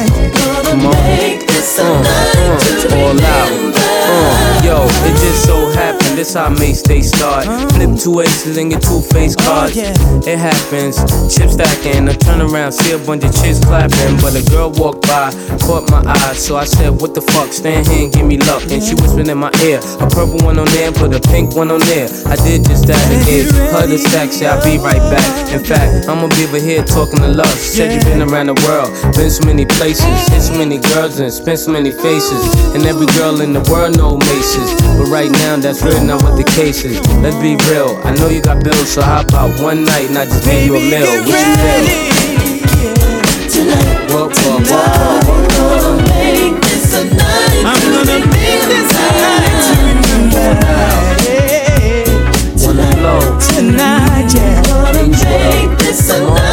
Come 1.78 1.86
uh, 1.86 2.02
uh, 2.02 2.98
all 2.98 3.20
out. 3.22 3.52
Uh, 3.78 4.62
yo, 4.64 4.82
it 5.06 5.14
just 5.22 5.46
so 5.46 5.68
happened, 5.70 5.88
this 6.18 6.35
how 6.35 6.48
May 6.50 6.74
stay 6.74 7.00
start. 7.00 7.46
Flip 7.74 7.94
two 7.94 8.20
aces 8.20 8.59
and 8.59 8.70
get 8.70 8.83
two 8.83 9.00
face 9.14 9.37
cards. 9.37 9.76
It 9.78 10.37
happens, 10.37 10.98
chip 11.31 11.46
stacking. 11.48 12.09
I 12.09 12.14
turn 12.18 12.42
around, 12.42 12.72
see 12.72 12.90
a 12.90 12.98
bunch 12.98 13.22
of 13.22 13.31
chicks 13.31 13.62
clapping. 13.62 14.18
But 14.18 14.35
a 14.35 14.42
girl 14.50 14.74
walked 14.74 15.07
by, 15.07 15.31
caught 15.62 15.87
my 15.94 16.02
eye. 16.02 16.35
So 16.35 16.57
I 16.57 16.64
said, 16.64 17.00
What 17.00 17.14
the 17.14 17.22
fuck? 17.22 17.52
Stand 17.52 17.87
here 17.87 18.04
and 18.04 18.12
give 18.12 18.26
me 18.26 18.37
luck. 18.38 18.66
And 18.66 18.83
she 18.83 18.98
whispered 18.98 19.28
in 19.28 19.38
my 19.38 19.54
ear, 19.62 19.78
A 20.02 20.11
purple 20.11 20.42
one 20.42 20.59
on 20.59 20.66
there, 20.74 20.90
put 20.90 21.14
a 21.14 21.20
pink 21.31 21.54
one 21.54 21.70
on 21.70 21.78
there. 21.87 22.11
I 22.26 22.35
did 22.42 22.66
just 22.66 22.90
that 22.90 22.98
gave 23.22 23.46
her 23.78 23.87
the 23.87 23.98
stack, 23.98 24.35
say 24.35 24.50
I'll 24.50 24.59
be 24.66 24.83
right 24.83 25.02
back. 25.14 25.54
In 25.54 25.62
fact, 25.62 26.11
I'm 26.11 26.18
gonna 26.18 26.35
be 26.35 26.50
over 26.50 26.59
here 26.59 26.83
talking 26.83 27.22
to 27.22 27.31
love. 27.31 27.54
She 27.62 27.78
said, 27.78 27.94
You've 27.94 28.11
been 28.11 28.26
around 28.26 28.50
the 28.50 28.59
world, 28.66 28.90
been 29.14 29.31
so 29.31 29.46
many 29.46 29.66
places, 29.66 30.11
hit 30.35 30.42
so 30.42 30.59
many 30.59 30.83
girls 30.90 31.22
and 31.22 31.31
spent 31.31 31.62
so 31.62 31.70
many 31.70 31.92
faces. 31.94 32.42
And 32.74 32.83
every 32.90 33.07
girl 33.14 33.38
in 33.40 33.54
the 33.54 33.62
world 33.70 33.94
no 33.94 34.18
maces. 34.18 34.74
But 34.98 35.14
right 35.14 35.31
now, 35.31 35.54
that's 35.62 35.87
really 36.09 36.21
not 36.21 36.31
what 36.31 36.37
the 36.37 36.44
case 36.53 36.85
is. 36.85 37.01
Let's 37.23 37.37
be 37.37 37.57
real. 37.71 38.01
I 38.05 38.14
know 38.14 38.29
you 38.29 38.40
got 38.40 38.62
bills, 38.64 38.88
so 38.88 39.03
how 39.03 39.23
about 39.23 39.61
one 39.61 39.85
night 39.85 40.09
and 40.09 40.18
I 40.18 40.25
just 40.25 40.44
give 40.44 40.64
you 40.64 40.77
a 40.77 40.81
meal? 40.81 41.07
What 41.25 41.29
you 41.29 41.57
feel? 41.61 41.85
Tonight, 43.49 44.12
what, 44.12 44.31
what, 44.31 44.61
what, 44.68 44.88
what, 45.27 45.29
what, 45.29 45.51
gonna 45.57 46.03
make 46.09 46.61
this 46.62 46.94
a 46.94 47.05
night. 47.05 47.64
I'm 47.66 47.81
gonna 47.92 48.18
make 48.27 48.64
this 48.73 48.90
a 48.92 49.09
night 49.23 49.57
to 49.66 49.75
remember. 49.88 50.49
Tonight, 52.59 53.40
tonight, 53.40 54.29
yeah. 54.35 54.62
Gonna 54.66 55.05
make 55.09 55.73
this 55.79 56.11
a 56.11 56.18
night 56.21 56.47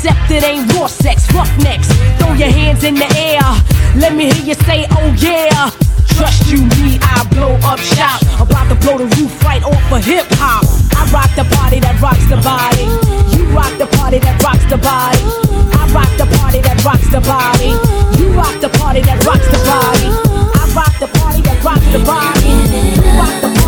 Except 0.00 0.30
it 0.30 0.44
ain't 0.48 0.72
raw 0.72 0.86
sex, 0.86 1.26
Fuck 1.26 1.52
next. 1.58 1.92
Throw 2.16 2.32
your 2.32 2.48
hands 2.48 2.84
in 2.84 2.94
the 2.94 3.04
air. 3.20 3.44
Let 4.00 4.16
me 4.16 4.32
hear 4.32 4.44
you 4.48 4.54
say, 4.64 4.86
oh 4.96 5.12
yeah. 5.20 5.68
Trust 6.16 6.48
you, 6.48 6.64
me, 6.80 6.96
I 7.04 7.28
blow 7.36 7.52
up 7.68 7.78
shop. 7.78 8.24
About 8.40 8.72
to 8.72 8.76
blow 8.80 8.96
the 8.96 9.04
roof 9.20 9.44
right 9.44 9.62
off 9.62 9.92
of 9.92 10.02
hip 10.02 10.24
hop. 10.40 10.64
I 10.96 11.04
rock 11.12 11.28
the 11.36 11.44
party 11.54 11.80
that 11.80 12.00
rocks 12.00 12.24
the 12.32 12.40
body. 12.40 12.88
You 13.36 13.44
rock 13.52 13.76
the 13.76 13.92
party 14.00 14.20
that 14.24 14.40
rocks 14.40 14.64
the 14.72 14.80
body. 14.80 15.20
I 15.76 15.84
rock 15.92 16.08
the 16.16 16.24
party 16.40 16.64
that 16.64 16.80
rocks 16.80 17.08
the 17.12 17.20
body. 17.20 17.76
You 18.16 18.32
rock 18.32 18.56
the 18.56 18.72
party 18.80 19.02
that 19.04 19.20
rocks 19.28 19.52
the 19.52 19.60
body. 19.68 20.08
I 20.56 20.64
rock 20.72 20.96
the 20.96 21.12
party 21.20 21.42
that 21.44 21.60
rocks 21.60 21.84
the 21.92 22.00
body. 22.08 22.48
You 22.48 23.04
rock 23.20 23.36
the 23.44 23.59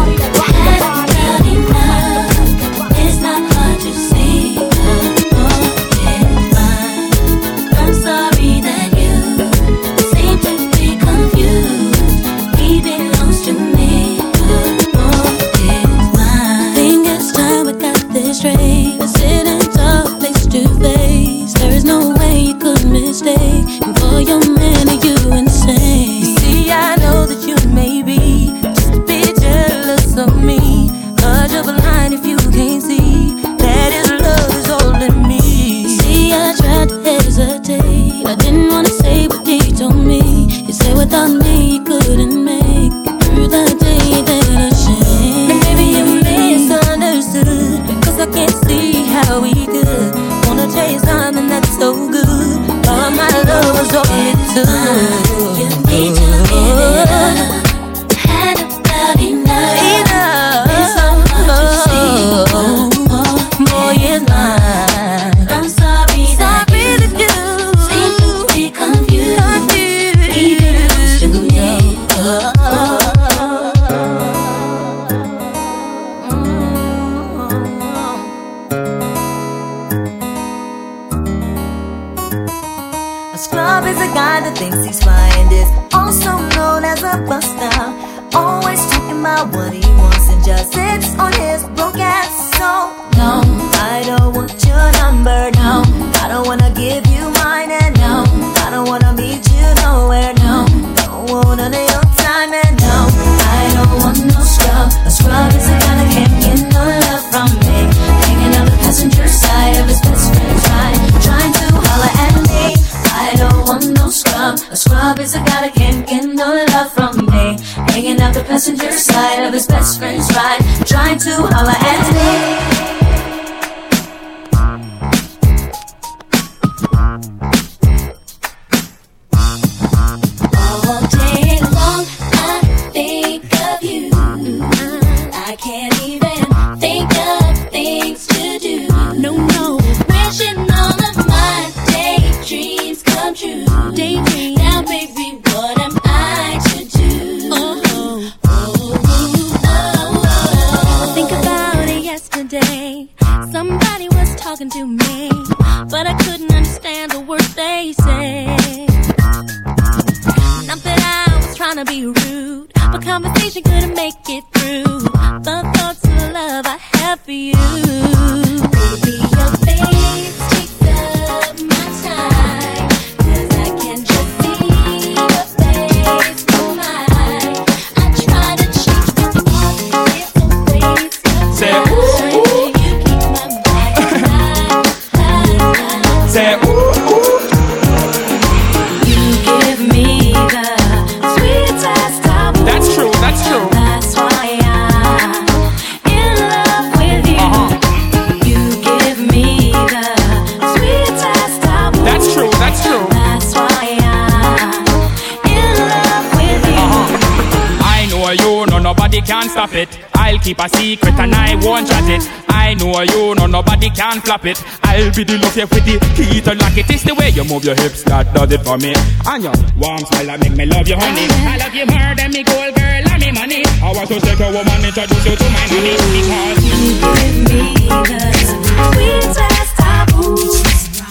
nobody 209.12 209.26
can 209.32 209.48
stop 209.50 209.74
it. 209.74 209.88
I'll 210.14 210.38
keep 210.38 210.58
a 210.58 210.68
secret 210.70 211.14
and 211.14 211.34
I 211.34 211.54
won't 211.56 211.86
shut 211.86 212.08
it. 212.08 212.22
I 212.48 212.72
know 212.74 213.02
you, 213.02 213.34
no 213.34 213.46
nobody 213.46 213.90
can 213.90 214.20
flop 214.22 214.46
it. 214.46 214.56
I'll 214.82 215.12
be 215.12 215.24
the 215.24 215.36
love 215.36 215.54
with 215.54 215.84
the 215.84 216.00
key 216.16 216.40
to 216.40 216.54
lock 216.54 216.76
it. 216.78 216.88
It's 216.88 217.02
the 217.04 217.14
way 217.14 217.28
you 217.28 217.44
move 217.44 217.64
your 217.64 217.74
hips 217.74 218.02
that 218.04 218.32
does 218.32 218.50
it 218.52 218.62
for 218.64 218.78
me. 218.78 218.94
And 219.26 219.44
your 219.44 219.52
warm 219.76 219.98
smile 220.08 220.26
that 220.32 220.40
make 220.40 220.56
me 220.56 220.64
love 220.64 220.88
you, 220.88 220.96
honey. 220.96 221.28
I 221.44 221.58
love 221.60 221.74
you 221.74 221.84
more 221.84 222.14
than 222.16 222.32
me 222.32 222.42
gold 222.42 222.72
girl 222.72 223.04
and 223.04 223.20
me 223.20 223.32
money. 223.36 223.64
I 223.84 223.92
want 223.92 224.08
to 224.08 224.16
take 224.20 224.40
a 224.40 224.48
woman, 224.48 224.80
introduce 224.80 225.24
you 225.28 225.36
to 225.36 225.46
my 225.52 225.64
money 225.68 225.92
because 226.16 226.64
You 226.64 226.96
give 226.96 227.36
me 227.52 227.84
the 227.84 228.32
sweetest 228.48 229.76
of 229.76 230.08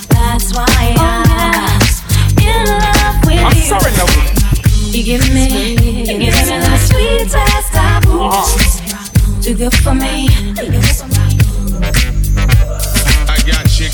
That's 0.10 0.50
why 0.58 0.98
I'm 0.98 1.78
in 2.42 2.66
love 2.66 3.22
with 3.30 3.46
I'm 3.46 3.54
you. 3.54 3.70
sorry, 3.70 3.94
love. 3.94 4.10
You 4.90 5.04
give 5.06 5.22
me, 5.34 5.78
you 5.78 6.18
give 6.18 6.34
me 6.34 6.58
the 6.58 6.78
sweetest 6.90 7.71
Too 9.42 9.56
good 9.56 9.74
for 9.74 9.96
me. 9.96 11.31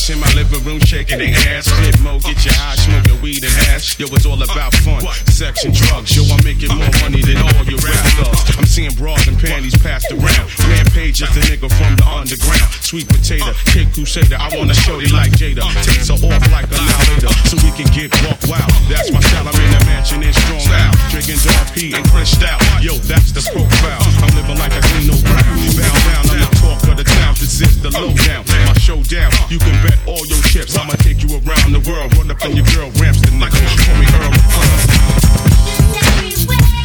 In 0.08 0.24
my 0.24 0.32
living 0.40 0.64
room 0.64 0.80
shaking 0.80 1.20
their 1.20 1.36
ass. 1.52 1.68
Flip 1.68 2.00
mo, 2.00 2.16
get 2.24 2.40
your 2.48 2.56
high, 2.56 2.80
smoking 2.80 3.20
weed 3.20 3.44
and 3.44 3.52
hash. 3.68 4.00
Yo, 4.00 4.08
it's 4.16 4.24
all 4.24 4.40
about 4.40 4.72
fun, 4.88 5.04
sex 5.28 5.68
and 5.68 5.76
drugs. 5.76 6.16
Yo, 6.16 6.24
I'm 6.32 6.40
making 6.48 6.72
more 6.72 6.88
money 7.04 7.20
than 7.20 7.36
all 7.36 7.64
your 7.68 7.76
rap 7.84 8.00
stars. 8.16 8.56
I'm 8.56 8.64
seeing 8.64 8.96
bras 8.96 9.28
and 9.28 9.36
panties 9.36 9.76
passed 9.84 10.08
around. 10.16 10.48
Rampage 10.64 11.20
is 11.20 11.28
the 11.36 11.44
nigga 11.52 11.68
from 11.68 12.00
the 12.00 12.08
underground. 12.08 12.72
Sweet 12.80 13.04
potato, 13.12 13.52
kick 13.68 13.92
crusader. 13.92 14.40
I 14.40 14.48
wanna 14.56 14.80
show 14.80 15.04
you 15.04 15.12
like 15.12 15.36
Jada. 15.36 15.68
Takes 15.84 16.08
her 16.08 16.16
off 16.16 16.44
like 16.56 16.72
a 16.72 16.80
later, 17.12 17.32
so 17.52 17.60
we 17.60 17.76
can 17.76 17.92
get 17.92 18.08
walk 18.24 18.40
wild. 18.48 18.72
That's 18.88 19.12
my 19.12 19.20
style. 19.20 19.44
I'm 19.44 19.60
in 19.60 19.72
the 19.76 19.82
mansion 19.92 20.24
in 20.24 20.32
strong 20.32 20.64
out. 20.72 20.96
Drinking 21.12 21.44
P 21.76 21.92
and 21.92 22.08
Chris 22.16 22.32
out. 22.48 22.64
Yo, 22.80 22.96
that's 23.12 23.36
the 23.36 23.44
profile. 23.52 24.00
I'm 24.24 24.32
living 24.40 24.56
like 24.56 24.72
a 24.72 24.80
Nino 24.96 25.20
Brown. 25.20 25.60
Bow 25.76 25.96
down, 26.08 26.48
I'm 26.48 26.57
the 26.98 27.04
talk 27.04 27.38
of 27.38 27.40
the 27.40 27.46
town. 27.46 27.62
This 27.62 27.62
is 27.62 27.82
the 27.82 27.92
lowdown. 27.92 28.46
My 28.66 28.74
showdown. 28.74 29.32
You 29.50 29.60
can 29.60 29.74
bet 29.86 30.00
all 30.08 30.26
your 30.28 30.42
chips. 30.50 30.78
I'ma 30.78 30.94
take 30.94 31.22
you 31.24 31.30
around 31.38 31.72
the 31.72 31.84
world. 31.86 32.16
Run 32.18 32.32
up 32.32 32.44
on 32.44 32.56
your 32.56 32.66
girl, 32.74 32.90
ramps 32.98 33.22
the 33.22 33.32
nigga. 33.38 33.62
Call 33.86 33.96
me 34.02 34.08
Earl. 34.18 34.34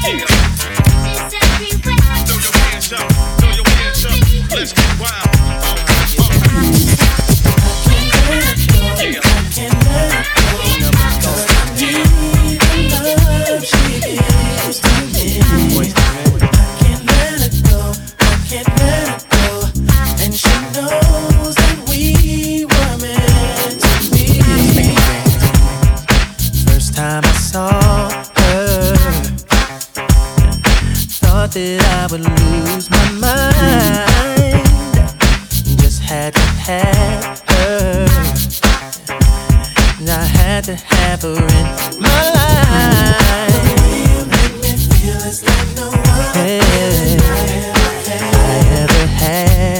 Yeah. 0.02 0.26
Throw 2.26 2.38
your 2.38 2.52
hands 2.68 2.92
up. 2.92 3.08
Throw 3.40 3.50
your 3.50 3.68
hands 3.68 4.04
up. 4.04 4.12
Let's 4.54 4.72
get 4.72 5.00
wild. 5.00 5.31
I 40.14 40.24
had 40.24 40.64
to 40.64 40.74
have 40.74 41.22
her 41.22 41.32
in 41.32 41.66
my 41.98 42.22
life. 42.36 43.64
Feel, 45.00 45.16
like 45.42 45.68
no 45.74 45.88
Yeah. 46.36 47.22
I 48.20 48.56
ever 48.82 49.06
had 49.06 49.71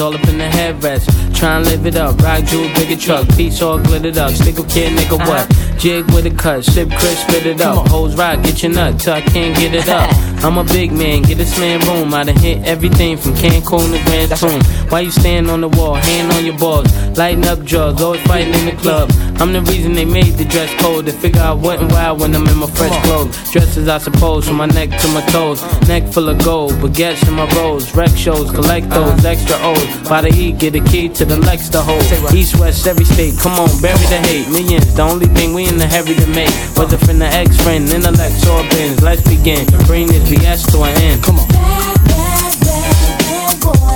All 0.00 0.14
up 0.14 0.26
in 0.28 0.38
the 0.38 0.44
headrest. 0.44 1.06
Try 1.36 1.56
and 1.56 1.66
live 1.66 1.86
it 1.86 1.96
up, 1.96 2.18
rock 2.20 2.44
jewel, 2.44 2.68
bigger 2.74 2.96
truck, 2.96 3.28
piece 3.36 3.62
all 3.62 3.78
glittered 3.78 4.18
up. 4.18 4.32
Stick 4.32 4.58
a 4.58 4.64
kid, 4.64 4.92
nigga, 4.92 5.18
what? 5.18 5.78
Jig 5.78 6.04
with 6.12 6.26
a 6.26 6.30
cut, 6.30 6.64
sip 6.64 6.88
crisp, 6.90 7.28
spit 7.28 7.46
it 7.46 7.60
up. 7.60 7.88
Hoes 7.88 8.16
rock, 8.16 8.42
get 8.42 8.62
your 8.62 8.72
nut 8.72 8.98
till 8.98 9.14
I 9.14 9.20
can't 9.20 9.56
get 9.56 9.72
it 9.74 9.88
up. 9.88 10.10
I'm 10.44 10.58
a 10.58 10.64
big 10.64 10.92
man, 10.92 11.22
get 11.22 11.38
this 11.38 11.58
man 11.58 11.80
room. 11.86 12.12
I 12.12 12.24
done 12.24 12.36
hit 12.36 12.64
everything 12.64 13.16
from 13.16 13.32
Cancun 13.32 13.92
to 13.92 14.04
Grand 14.04 14.36
Tune. 14.36 14.62
Why 14.90 15.00
you 15.00 15.10
stand 15.10 15.48
on 15.48 15.60
the 15.60 15.68
wall, 15.68 15.94
hand 15.94 16.32
on 16.32 16.44
your 16.44 16.58
balls, 16.58 16.92
lighting 17.16 17.46
up 17.46 17.62
drugs, 17.64 18.02
always 18.02 18.20
fighting 18.22 18.52
in 18.54 18.66
the 18.66 18.82
club. 18.82 19.10
I'm 19.40 19.52
the 19.52 19.62
reason 19.62 19.92
they 19.92 20.04
made 20.04 20.34
the 20.34 20.44
dress 20.44 20.72
code. 20.80 21.06
They 21.06 21.12
figure 21.12 21.42
I 21.42 21.52
wasn't 21.52 21.92
wild 21.92 22.20
when 22.20 22.34
I'm 22.34 22.46
in 22.46 22.58
my 22.58 22.66
fresh 22.66 22.96
clothes. 23.04 23.34
Dresses, 23.52 23.88
I 23.88 23.98
suppose, 23.98 24.46
from 24.46 24.56
my 24.56 24.66
neck 24.66 24.90
to 24.90 25.08
my 25.08 25.20
toes. 25.26 25.60
Neck 25.88 26.04
full 26.12 26.28
of 26.28 26.42
gold, 26.44 26.72
baguettes 26.74 27.26
in 27.28 27.34
my 27.34 27.48
rolls. 27.56 27.94
Rec 27.94 28.10
shows, 28.10 28.50
collect 28.50 28.86
uh-huh. 28.86 29.16
those 29.16 29.24
extra 29.24 29.56
O's. 29.60 30.08
By 30.08 30.22
the 30.22 30.28
E, 30.28 30.52
get 30.52 30.74
a 30.76 30.80
key 30.80 31.08
to 31.10 31.24
the 31.24 31.36
Lex 31.36 31.68
to 31.70 31.80
hold. 31.82 32.02
East, 32.34 32.58
west, 32.58 32.86
every 32.86 33.04
state. 33.04 33.38
Come 33.38 33.58
on, 33.58 33.68
bury 33.82 33.98
the 34.06 34.18
hate. 34.28 34.48
Millions, 34.48 34.94
the 34.94 35.02
only 35.02 35.26
thing 35.26 35.52
we 35.54 35.68
in 35.68 35.78
the 35.78 35.86
heavy 35.86 36.14
to 36.14 36.26
make. 36.28 36.52
Whether 36.76 36.98
from 36.98 37.18
the 37.18 37.26
ex 37.26 37.60
friend, 37.62 37.88
intellect, 37.88 38.46
or 38.46 38.62
bins. 38.70 39.02
Let's 39.02 39.22
begin. 39.28 39.66
Bring 39.86 40.06
this 40.06 40.28
BS 40.30 40.70
to 40.72 40.82
an 40.82 40.94
end. 41.02 41.22
Come 41.22 41.38
on. 41.38 41.48
Bad, 41.48 41.98
bad, 42.04 42.54
bad 42.62 43.60
boy. 43.60 43.94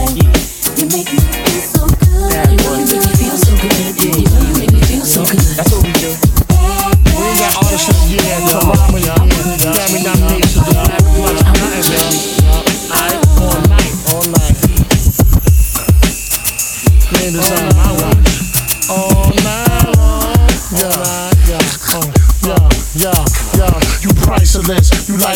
You 0.79 0.87
make 0.89 1.13
me 1.13 1.28
That's 5.29 5.71
what 5.73 5.85
we 5.85 5.93
do. 5.93 6.09
We 6.09 7.25
ain't 7.27 7.39
got 7.39 7.53
of 7.61 8.49
the 8.49 8.61
Obama, 8.65 9.05
y'all. 9.05 9.28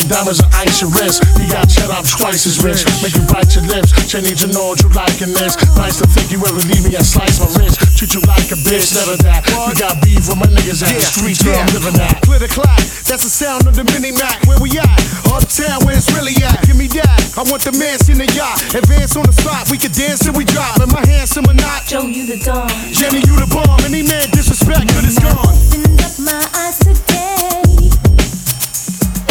Diamonds 0.09 0.39
and 0.41 0.51
ice 0.55 0.81
your 0.81 0.91
wrist. 0.91 1.23
You 1.39 1.47
got 1.47 1.69
shut 1.69 1.89
up 1.89 2.05
twice 2.05 2.45
as 2.45 2.63
rich. 2.63 2.83
Make 3.03 3.15
you 3.15 3.25
bite 3.29 3.53
your 3.55 3.65
lips. 3.67 3.93
Change 4.07 4.23
need 4.23 4.39
to 4.39 4.49
know 4.49 4.73
what 4.73 4.81
you 4.81 4.89
like 4.95 5.21
in 5.21 5.35
this. 5.35 5.59
Nice 5.75 5.99
to 5.99 6.07
think 6.07 6.31
you 6.31 6.39
ever 6.41 6.63
leave 6.65 6.83
me 6.87 6.95
I 6.95 7.03
slice 7.03 7.39
my 7.43 7.49
wrist. 7.59 7.79
Treat 7.97 8.15
you 8.15 8.21
like 8.25 8.49
a 8.51 8.57
bitch, 8.63 8.95
never 8.95 9.19
that. 9.27 9.43
You 9.47 9.75
got 9.75 10.01
beef 10.01 10.25
with 10.25 10.39
my 10.39 10.47
niggas 10.47 10.81
at 10.81 10.95
the 10.95 11.03
streets 11.03 11.43
where 11.43 11.55
I'm 11.55 11.69
living 11.75 11.99
at. 11.99 12.23
Clear 12.23 12.39
the 12.39 12.47
clock, 12.47 12.79
that's 13.05 13.23
the 13.27 13.33
sound 13.33 13.67
of 13.67 13.75
the 13.75 13.83
mini 13.91 14.11
Mac. 14.15 14.41
Where 14.47 14.59
we 14.59 14.71
at? 14.79 14.99
Uptown, 15.27 15.83
where 15.85 15.97
it's 15.97 16.09
really 16.11 16.35
at. 16.43 16.63
Give 16.65 16.77
me 16.77 16.87
that. 16.99 17.37
I 17.37 17.43
want 17.49 17.63
the 17.63 17.73
mansion 17.75 18.19
in 18.19 18.25
the 18.25 18.29
yacht. 18.33 18.61
Advance 18.75 19.15
on 19.17 19.25
the 19.25 19.33
spot, 19.33 19.69
we 19.69 19.77
can 19.77 19.91
dance 19.91 20.23
till 20.23 20.33
we 20.33 20.45
drop. 20.45 20.79
Am 20.79 20.93
I 20.95 21.05
handsome 21.05 21.45
or 21.49 21.57
not? 21.57 21.85
Joe, 21.85 22.07
you 22.07 22.25
the 22.25 22.37
dawn. 22.37 22.69
Jenny, 22.93 23.19
you 23.25 23.35
the 23.35 23.49
bomb. 23.49 23.81
Any 23.85 24.03
man 24.03 24.29
disrespect, 24.31 24.87
good 24.93 25.05
is 25.05 25.19
gone. 25.19 25.35
Opened 25.35 26.01
up 26.01 26.13
my 26.19 26.41
eyes 26.55 26.79
today. 26.79 27.12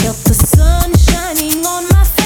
Felt 0.02 0.16
the 0.24 0.34
sun 0.34 0.92
shining 0.98 1.64
on 1.64 1.84
my 1.90 2.02
face. 2.02 2.21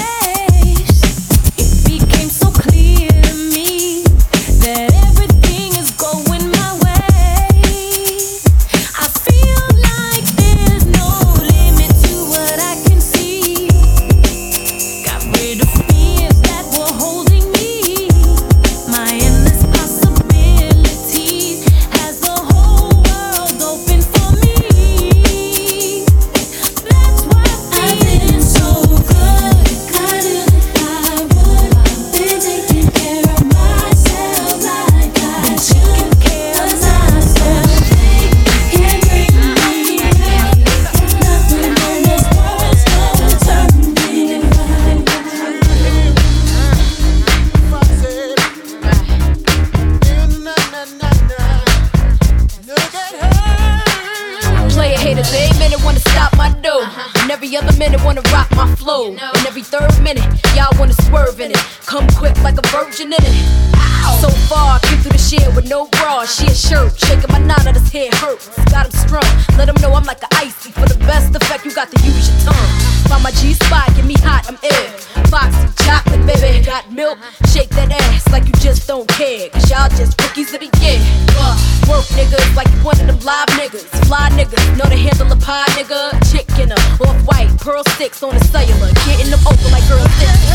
To 84.89 84.97
handle 84.97 85.31
a 85.31 85.35
pie 85.35 85.65
nigga. 85.75 86.11
Chick 86.31 86.47
in 86.59 86.71
a 86.71 86.75
off 87.03 87.19
white, 87.27 87.49
pearl 87.59 87.83
sticks 87.95 88.23
on 88.23 88.33
the 88.33 88.43
cellular. 88.45 88.91
Getting 89.05 89.29
them 89.31 89.39
open 89.45 89.71
like 89.71 89.87
girl 89.87 90.05
sticks. 90.17 90.47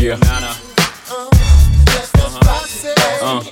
Yeah. 0.00 0.16
Uh. 3.22 3.42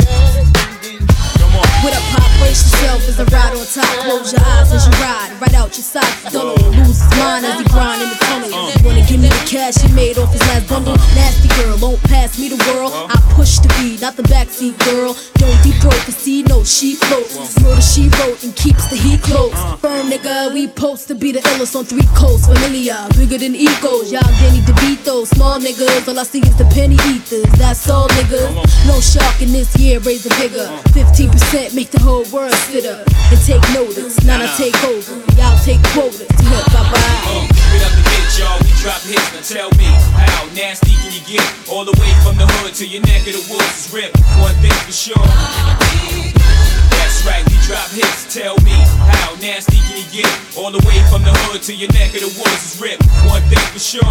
With 1.84 1.94
a 1.94 2.00
pop, 2.10 2.17
brace 2.38 2.62
yourself 2.64 3.02
as 3.08 3.20
I 3.20 3.24
ride 3.30 3.54
on 3.54 3.66
top. 3.66 3.90
Close 4.04 4.32
your 4.32 4.42
eyes 4.42 4.72
as 4.72 4.86
you 4.86 4.94
ride, 5.02 5.30
right 5.40 5.54
out 5.54 5.76
your 5.76 5.84
side. 5.84 6.08
Don't 6.32 6.56
lose 6.74 7.02
his 7.02 7.18
mind 7.18 7.44
as 7.44 7.58
he 7.60 7.66
grind 7.68 8.02
in 8.02 8.08
the 8.08 8.18
tunnel. 8.24 8.50
Wanna 8.84 9.04
give 9.06 9.20
me 9.20 9.28
the 9.28 9.44
cash 9.46 9.76
he 9.76 9.92
made 9.92 10.18
off 10.18 10.32
his 10.32 10.42
last 10.48 10.68
bundle? 10.68 10.96
Nasty 11.14 11.48
girl, 11.58 11.76
won't 11.78 12.02
pass 12.04 12.38
me 12.38 12.48
the 12.48 12.60
world. 12.70 12.92
I 12.94 13.18
push 13.34 13.58
the 13.58 13.68
beat, 13.78 14.00
not 14.00 14.16
the 14.16 14.22
backseat 14.24 14.78
girl. 14.86 15.14
Don't 15.34 15.58
deep 15.62 15.76
throat, 15.82 16.00
cause 16.06 16.16
see, 16.16 16.42
no, 16.44 16.64
she 16.64 16.94
floats. 16.94 17.58
Murder 17.60 17.82
she 17.82 18.08
wrote 18.20 18.42
and 18.44 18.54
keeps 18.54 18.88
the 18.88 18.96
heat 18.96 19.22
close. 19.22 19.54
Firm 19.80 20.10
nigga, 20.10 20.52
we 20.52 20.68
post 20.68 21.08
to 21.08 21.14
be 21.14 21.32
the 21.32 21.40
illest 21.52 21.76
on 21.76 21.84
three 21.84 22.06
coasts. 22.14 22.46
Familiar, 22.46 22.96
bigger 23.16 23.38
than 23.38 23.54
egos. 23.54 24.12
Y'all 24.12 24.22
Danny 24.40 24.60
DeVito, 24.62 25.26
small 25.26 25.58
niggas. 25.58 26.08
All 26.08 26.18
I 26.18 26.22
see 26.22 26.40
is 26.40 26.56
the 26.56 26.64
penny 26.74 26.98
eaters. 27.10 27.44
That's 27.58 27.88
all 27.90 28.08
niggas. 28.08 28.52
No 28.86 29.00
shark 29.00 29.42
in 29.42 29.52
this 29.52 29.76
year, 29.76 30.00
raise 30.00 30.24
the 30.24 30.30
bigger. 30.40 30.66
15% 30.94 31.74
make 31.74 31.90
the 31.90 32.00
whole 32.00 32.24
world 32.32 32.52
sit 32.68 32.84
up 32.86 33.06
and 33.30 33.40
take 33.44 33.62
notice. 33.72 34.24
Now 34.24 34.42
I 34.42 34.46
take 34.56 34.76
over. 34.84 35.14
Y'all 35.36 35.58
take 35.64 35.82
quotas. 35.94 36.20
Hip, 36.20 36.64
bye 36.72 36.84
bye. 36.90 37.48
Straight 37.52 37.84
up 37.84 37.92
the 37.96 38.04
gate, 38.04 38.38
y'all, 38.38 38.58
we 38.60 38.70
drop 38.80 39.00
hits. 39.02 39.32
Now 39.32 39.42
tell 39.42 39.70
me, 39.78 39.86
how 40.12 40.44
nasty 40.54 40.94
can 41.00 41.12
you 41.12 41.22
get? 41.26 41.44
All 41.68 41.84
the 41.84 41.96
way 42.00 42.10
from 42.24 42.36
the 42.36 42.46
hood 42.46 42.74
to 42.74 42.86
your 42.86 43.02
neck 43.02 43.26
of 43.26 43.34
the 43.34 43.44
woods 43.52 43.86
is 43.86 43.92
ripped. 43.92 44.18
One 44.40 44.54
thing 44.56 44.72
for 44.84 44.92
sure. 44.92 45.16
That's 47.08 47.24
right, 47.24 47.44
we 47.48 47.56
drop 47.64 47.88
hits. 47.88 48.28
Tell 48.28 48.60
me, 48.60 48.76
how 49.08 49.32
nasty 49.40 49.80
can 49.88 49.96
you 49.96 50.04
get? 50.12 50.28
All 50.58 50.70
the 50.70 50.84
way 50.84 51.00
from 51.08 51.24
the 51.24 51.32
hood 51.48 51.62
to 51.62 51.72
your 51.74 51.88
neck 51.96 52.12
of 52.12 52.20
the 52.20 52.28
woods 52.36 52.60
is 52.68 52.76
ripped. 52.76 53.00
One 53.24 53.40
thing 53.48 53.64
for 53.72 53.80
sure. 53.80 54.04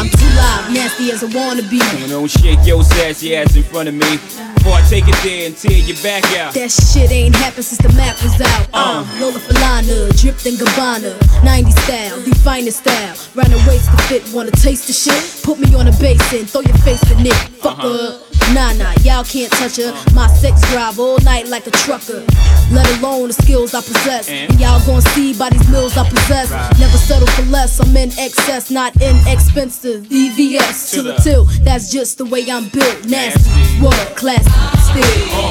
I'm 0.00 0.08
too 0.08 0.32
loud, 0.32 0.72
nasty 0.72 1.12
as 1.12 1.20
I 1.22 1.28
wanna 1.28 1.60
be. 1.68 1.76
You 2.00 2.08
know, 2.08 2.26
shake 2.26 2.64
your 2.64 2.82
sassy 2.84 3.36
ass 3.36 3.54
in 3.54 3.64
front 3.64 3.90
of 3.90 3.94
me. 3.94 4.16
Before 4.56 4.80
I 4.80 4.82
take 4.88 5.04
it 5.08 5.16
there 5.20 5.44
and 5.44 5.54
tear 5.54 5.76
your 5.76 6.00
back 6.00 6.24
out. 6.40 6.54
That 6.56 6.72
shit 6.72 7.12
ain't 7.12 7.36
happened 7.36 7.66
since 7.68 7.84
the 7.84 7.92
map 7.92 8.16
was 8.24 8.40
out. 8.40 8.68
Uh, 8.72 9.04
Lola 9.20 9.36
Falana, 9.36 10.08
dripped 10.16 10.46
in 10.46 10.54
Gabbana. 10.56 11.12
90 11.44 11.70
style, 11.84 12.16
the 12.24 12.34
finest 12.40 12.80
style. 12.80 13.12
Round 13.36 13.52
the 13.52 13.60
waist 13.68 13.92
to 13.92 13.98
fit, 14.08 14.24
wanna 14.32 14.52
taste 14.52 14.86
the 14.88 14.96
shit? 14.96 15.20
Put 15.44 15.60
me 15.60 15.68
on 15.76 15.86
a 15.86 15.92
basin, 16.00 16.48
throw 16.48 16.62
your 16.62 16.80
face 16.80 17.04
in 17.12 17.26
it. 17.26 17.36
Fuck 17.60 17.84
up, 17.84 18.24
Nah, 18.52 18.72
nah, 18.72 18.92
y'all 19.04 19.22
can't 19.22 19.52
touch 19.52 19.76
her. 19.76 19.94
My 20.12 20.26
sex 20.26 20.60
drive 20.72 20.98
all 20.98 21.18
night 21.20 21.46
like 21.46 21.68
a 21.68 21.70
trucker. 21.90 22.22
Let 22.70 22.86
alone 22.98 23.28
the 23.28 23.34
skills 23.34 23.74
I 23.74 23.80
possess. 23.80 24.28
And 24.28 24.60
y'all 24.60 24.78
gon' 24.86 25.02
see 25.10 25.34
by 25.34 25.50
these 25.50 25.68
mills 25.68 25.96
I 25.96 26.08
possess. 26.08 26.50
Never 26.78 26.96
settle 26.96 27.26
for 27.34 27.42
less, 27.50 27.80
I'm 27.80 27.96
in 27.96 28.10
excess, 28.16 28.70
not 28.70 28.94
inexpensive. 29.02 30.06
EVS 30.06 30.94
to 30.94 31.02
the 31.02 31.14
till, 31.18 31.44
that's 31.66 31.90
just 31.90 32.18
the 32.18 32.26
way 32.26 32.46
I'm 32.48 32.68
built. 32.68 33.06
Nasty, 33.06 33.50
world 33.82 34.14
classy, 34.14 34.46
still. 34.86 35.02
Uh, 35.34 35.50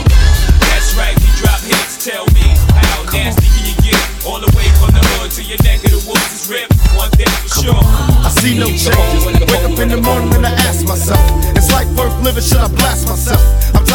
that's 0.72 0.96
right, 0.96 1.16
we 1.20 1.28
drop 1.36 1.60
hits. 1.60 2.00
Tell 2.06 2.24
me, 2.32 2.48
how 2.72 3.04
nasty 3.12 3.44
can 3.44 3.64
you 3.68 3.76
get? 3.84 4.00
All 4.24 4.40
the 4.40 4.52
way 4.56 4.68
from 4.80 4.96
the 4.96 5.04
hood 5.20 5.32
to 5.36 5.44
your 5.44 5.60
neck 5.68 5.84
of 5.84 5.92
the 5.92 6.04
woods 6.08 6.32
is 6.32 6.48
ripped. 6.48 6.72
One 6.96 7.12
thing 7.20 7.28
for 7.44 7.68
sure. 7.68 7.84
I 8.24 8.32
see 8.40 8.56
no 8.56 8.72
changes. 8.72 9.28
Wake 9.28 9.44
up 9.44 9.76
in 9.76 9.90
the 9.90 10.00
morning 10.00 10.32
and 10.40 10.48
I 10.48 10.56
ask 10.64 10.88
myself, 10.88 11.20
it's 11.60 11.68
like 11.76 11.88
worth 12.00 12.16
living, 12.24 12.44
should 12.44 12.64
I 12.64 12.72
blast 12.72 13.08
myself? 13.12 13.44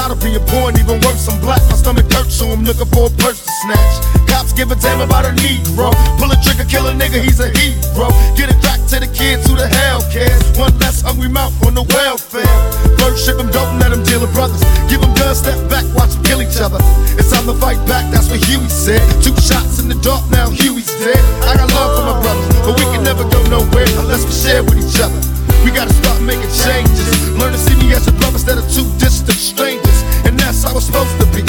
Being 0.05 0.41
poor 0.53 0.69
and 0.69 0.79
even 0.79 1.01
worse, 1.01 1.29
I'm 1.29 1.41
black. 1.41 1.61
My 1.69 1.77
stomach 1.77 2.09
hurts, 2.13 2.37
so 2.37 2.49
I'm 2.49 2.65
looking 2.65 2.89
for 2.93 3.09
a 3.09 3.15
purse 3.21 3.41
to 3.41 3.53
snatch. 3.65 3.95
Cops 4.29 4.53
give 4.53 4.71
a 4.71 4.77
damn 4.77 5.01
about 5.01 5.25
a 5.25 5.33
Negro. 5.41 5.93
Pull 6.21 6.33
a 6.33 6.37
trigger, 6.45 6.65
kill 6.65 6.89
a 6.89 6.93
nigga, 6.93 7.21
he's 7.21 7.41
a 7.41 7.49
hero. 7.53 8.09
Get 8.37 8.49
it 8.49 8.57
back 8.65 8.81
to 8.93 9.01
the 9.01 9.09
kids 9.09 9.49
who 9.49 9.57
the 9.57 9.69
hell 9.69 10.01
cares. 10.13 10.41
One 10.57 10.73
less 10.79 11.01
hungry 11.01 11.29
mouth 11.29 11.53
on 11.67 11.75
the 11.75 11.85
welfare. 11.93 12.57
First 13.01 13.25
ship 13.25 13.37
them, 13.37 13.53
don't 13.53 13.81
let 13.81 13.93
them 13.93 14.05
deal 14.05 14.21
with 14.21 14.33
brothers. 14.33 14.65
Give 14.89 15.01
them 15.01 15.13
guns, 15.13 15.45
step 15.45 15.61
back, 15.69 15.85
watch 15.93 16.17
them 16.17 16.25
kill 16.25 16.41
each 16.41 16.57
other. 16.57 16.81
It's 17.21 17.29
time 17.33 17.45
to 17.45 17.57
fight 17.61 17.81
back, 17.85 18.09
that's 18.13 18.29
what 18.29 18.41
Huey 18.45 18.69
said. 18.69 19.05
Two 19.21 19.37
shots 19.41 19.81
in 19.81 19.93
the 19.93 19.99
dark, 20.01 20.25
now 20.31 20.49
Huey's 20.49 20.89
dead. 21.05 21.21
I 21.49 21.57
got 21.57 21.69
love 21.73 21.93
for 21.97 22.05
my 22.05 22.17
brothers, 22.21 22.49
but 22.65 22.77
we 22.77 22.85
can 22.93 23.05
never 23.05 23.25
go 23.29 23.41
nowhere 23.53 23.89
unless 24.01 24.25
we 24.25 24.33
share 24.33 24.65
with 24.65 24.81
each 24.81 25.01
other. 25.01 25.21
We 25.65 25.73
gotta 25.73 25.93
start 25.93 26.21
making 26.21 26.53
changes. 26.65 27.09
Learn 27.37 27.53
to 27.53 27.61
see 27.61 27.77
me 27.77 27.93
as 27.93 28.09
a 28.09 28.13
brother 28.13 28.41
instead 28.41 28.57
of 28.57 28.65
two 28.73 28.85
distant 28.97 29.37
strangers. 29.37 29.94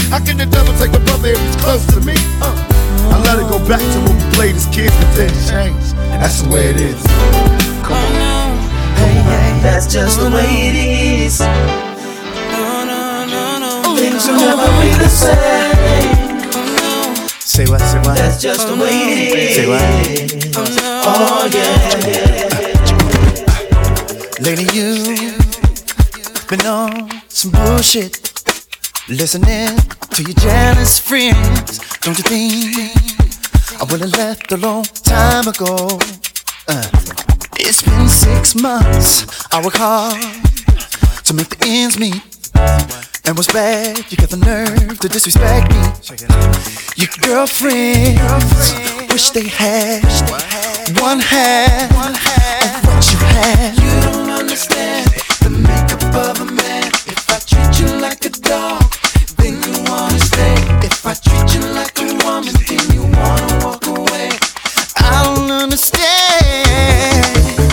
How 0.09 0.19
can 0.23 0.37
the 0.37 0.45
devil 0.45 0.73
take 0.77 0.93
a 0.93 0.99
brother 0.99 1.29
if 1.29 1.39
he's 1.39 1.55
close 1.57 1.85
to 1.93 1.99
me? 2.01 2.15
Uh. 2.41 2.53
I 3.11 3.19
let 3.25 3.37
it 3.39 3.47
go 3.49 3.59
back 3.67 3.79
to 3.81 3.99
when 4.05 4.15
we 4.15 4.23
played 4.35 4.55
as 4.55 4.65
kids, 4.67 4.93
but 4.97 5.13
then 5.15 5.29
changed. 5.49 5.95
That's 6.21 6.41
the 6.41 6.49
way 6.49 6.69
it 6.69 6.79
is. 6.79 7.01
Come 7.83 8.15
on. 8.21 8.57
Hey, 8.97 9.13
hey, 9.13 9.59
that's 9.61 9.87
just 9.91 10.19
the 10.19 10.29
way 10.29 10.45
it 10.69 10.75
is. 10.75 11.37
Things 13.95 14.27
will 14.27 14.37
never 14.37 14.69
be 14.81 14.89
the 14.97 15.09
same. 15.09 16.39
Say 17.39 17.65
what, 17.65 17.81
say 17.81 17.99
what? 17.99 18.17
That's 18.17 18.41
just 18.41 18.67
the 18.67 18.75
way 18.75 18.89
it 18.89 19.37
is. 19.37 19.55
Say 19.55 19.67
what? 19.67 19.81
Oh 21.07 21.47
yeah. 21.53 22.35
Lady, 24.41 24.65
you've 24.75 26.47
been 26.47 26.65
on 26.65 27.09
some 27.29 27.51
bullshit. 27.51 28.21
Listening 29.07 29.77
to 30.15 30.23
your 30.23 30.33
jealous 30.35 30.97
friends. 30.97 31.79
Don't 31.99 32.17
you 32.17 32.23
think 32.23 32.71
I 33.81 33.83
would 33.91 33.99
have 33.99 34.13
left 34.13 34.49
a 34.53 34.55
long 34.55 34.83
time 34.83 35.45
ago? 35.45 35.99
Uh, 36.69 36.87
it's 37.57 37.81
been 37.81 38.07
six 38.07 38.55
months. 38.55 39.25
I 39.51 39.61
work 39.61 39.75
hard 39.75 40.15
to 41.25 41.33
make 41.33 41.49
the 41.49 41.57
ends 41.67 41.99
meet. 41.99 42.23
And 43.25 43.35
what's 43.35 43.51
bad, 43.51 44.09
you 44.09 44.15
got 44.15 44.29
the 44.29 44.37
nerve 44.37 44.97
to 44.99 45.09
disrespect 45.09 45.69
me. 45.73 45.83
Your 46.95 47.09
girlfriends 47.19 48.71
wish 49.11 49.31
they 49.31 49.49
had 49.49 50.01
one 51.01 51.19
half 51.19 51.91
of 51.91 52.87
what 52.87 53.11
you 53.11 53.19
had. 53.19 53.75
You 53.75 53.99
don't 54.11 54.29
understand 54.29 55.11
the 55.43 55.49
makeup 55.49 56.03
of 56.15 56.39
a 56.39 56.45
man. 56.45 56.87
If 57.05 57.29
I 57.29 57.39
treat 57.39 57.81
you 57.81 57.99
like 57.99 58.23
a 58.23 58.29
dog, 58.29 58.84
I 61.07 61.13
treat 61.13 61.53
you 61.53 61.61
like 61.71 61.99
a 61.99 62.05
woman, 62.25 62.51
then 62.65 62.81
you 62.91 63.03
wanna 63.03 63.63
walk 63.63 63.85
away. 63.85 64.31
I 64.97 65.21
don't 65.23 65.51
understand. 65.51 66.01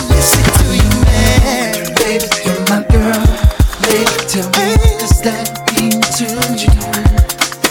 Listen 0.07 0.43
to 0.59 0.65
you, 0.77 0.89
man. 1.01 1.95
Baby, 1.97 2.29
you're 2.45 2.61
my 2.69 2.85
girl. 2.93 3.25
Baby, 3.81 4.13
tell 4.29 4.45
me 4.53 4.77
does 5.01 5.17
that 5.25 5.49
mean 5.73 5.97
you? 6.21 6.29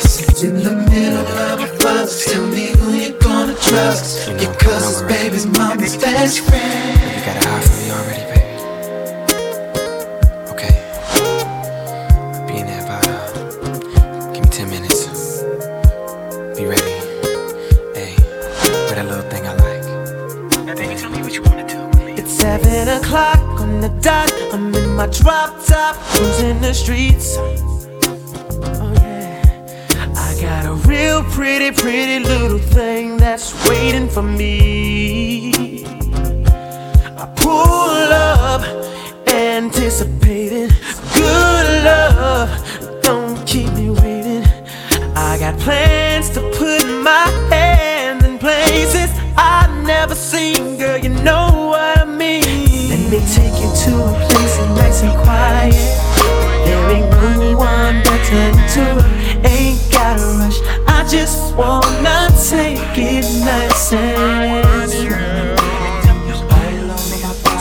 Sit 0.03 0.43
in 0.43 0.65
the 0.65 0.75
middle 0.91 1.27
of 1.47 1.61
a 1.61 1.79
bus. 1.79 2.25
Tell 2.25 2.45
me 2.45 2.73
who 2.79 2.95
you 2.95 3.13
gonna 3.21 3.55
trust. 3.55 4.27
Your 4.43 4.53
cousin's 4.55 5.03
baby's 5.03 5.47
mama's 5.47 5.97
best 5.97 6.41
friend. 6.41 7.19
You 7.19 7.25
got 7.25 7.37
a 7.37 7.49
eye 7.49 7.61
for 7.61 7.77
me 7.79 7.91
already, 7.93 8.32
seven 22.59 22.89
o'clock 23.01 23.61
on 23.61 23.81
the 23.81 23.89
dot. 24.01 24.31
I'm 24.53 24.75
in 24.75 24.95
my 24.95 25.07
drop 25.07 25.65
top, 25.65 25.97
cruising 26.13 26.61
the 26.61 26.75
streets. 26.75 27.37
Oh 27.39 28.93
yeah, 28.97 29.41
I 30.27 30.39
got 30.39 30.67
a 30.67 30.75
real 30.87 31.25
pretty, 31.37 31.71
pretty 31.71 32.19
little 32.19 32.59
thing 32.59 33.17
that's 33.17 33.49
waiting 33.69 34.07
for 34.07 34.23
me. 34.23 35.85
I 37.23 37.25
pull 37.37 38.09
up, 38.13 38.63
anticipating 39.29 40.71
good 41.15 41.67
love. 41.89 42.51
Don't 43.03 43.47
keep 43.47 43.73
me 43.73 43.89
waiting. 43.89 44.45
I 45.17 45.39
got 45.39 45.59
plans 45.59 46.29
to 46.31 46.41
put 46.59 46.85
my 47.09 47.42
to. 58.75 58.85
Ain't 59.45 59.81
gotta 59.91 60.25
rush. 60.41 60.59
I 60.87 61.05
just 61.09 61.55
wanna 61.55 62.29
take 62.49 62.97
it 62.97 63.25
nice 63.45 63.93
and. 63.93 64.91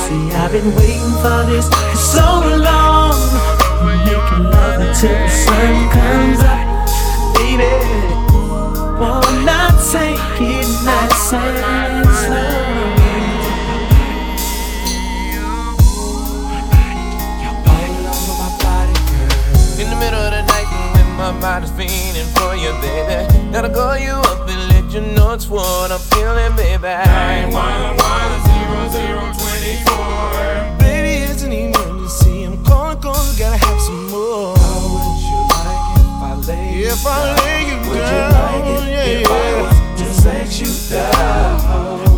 See, 0.08 0.32
I've 0.32 0.52
been 0.52 0.76
waiting 0.76 1.16
for 1.24 1.44
this 1.52 1.68
for 1.68 1.98
so 2.16 2.28
long. 2.68 3.18
Making 4.06 4.44
love 4.56 4.80
until 4.88 5.18
the 5.24 5.30
sun 5.30 5.90
comes 5.96 6.40
up, 6.54 6.66
baby. 7.36 7.74
Wanna 9.02 9.62
take 9.92 10.42
it 10.42 10.68
nice 10.86 11.34
and 11.34 12.08
slow. 12.22 12.51
When 21.42 21.50
my 21.50 21.60
body's 21.60 21.72
feeling 21.72 22.28
for 22.36 22.56
you, 22.56 22.72
baby. 22.82 23.52
Gotta 23.52 23.70
call 23.70 23.98
you 23.98 24.12
up 24.12 24.48
and 24.48 24.70
let 24.74 24.94
you 24.94 25.02
know 25.16 25.34
it's 25.34 25.48
what 25.48 25.92
I'm 25.92 26.00
feeling, 26.00 26.56
baby. 26.56 26.82
911 26.84 27.98
Baby, 30.80 31.24
it's 31.32 31.44
an 31.44 31.52
emergency. 31.52 32.44
I'm 32.44 32.64
calling, 32.64 33.00
calling, 33.00 33.38
gotta 33.38 33.58
have 33.58 33.82
some 33.82 34.10
more. 34.10 34.56
How 34.58 34.80
would 34.94 35.22
you 35.26 35.38
like 35.50 35.98
if 35.98 36.22
I 36.22 36.34
lay 36.48 36.84
If 36.84 37.06
I 37.06 37.36
lay 37.44 37.62
you 37.70 37.78
Would 37.90 37.98
you 37.98 38.24
like 38.38 38.66
it 38.66 38.84
yeah, 38.90 39.06
if 39.06 39.22
yeah. 39.22 39.66
I 39.66 39.74
to 39.98 40.06
let 40.28 40.52
you 40.60 40.70
down? 40.90 41.60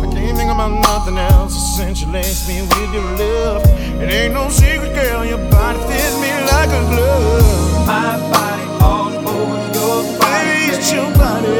I 0.04 0.12
can't 0.12 0.36
think 0.36 0.50
about 0.50 0.72
nothing 0.72 1.18
else. 1.18 1.54
Essentially, 1.54 2.20
it's 2.20 2.46
me 2.48 2.62
with 2.62 2.92
your 2.92 3.08
love. 3.18 3.62
It 4.02 4.08
ain't 4.10 4.34
no 4.34 4.48
secret, 4.48 4.94
girl. 4.94 5.24
Your 5.24 5.42
body 5.50 5.78
fits 5.88 6.16
me 6.20 6.30
like 6.50 6.68
a 6.68 6.82
glove. 6.90 7.86
My 7.86 8.18
body 8.30 8.73
all 8.84 9.28
over 9.28 9.60
your 9.76 10.04
it's 10.68 10.92
your 10.92 11.10
body. 11.14 11.53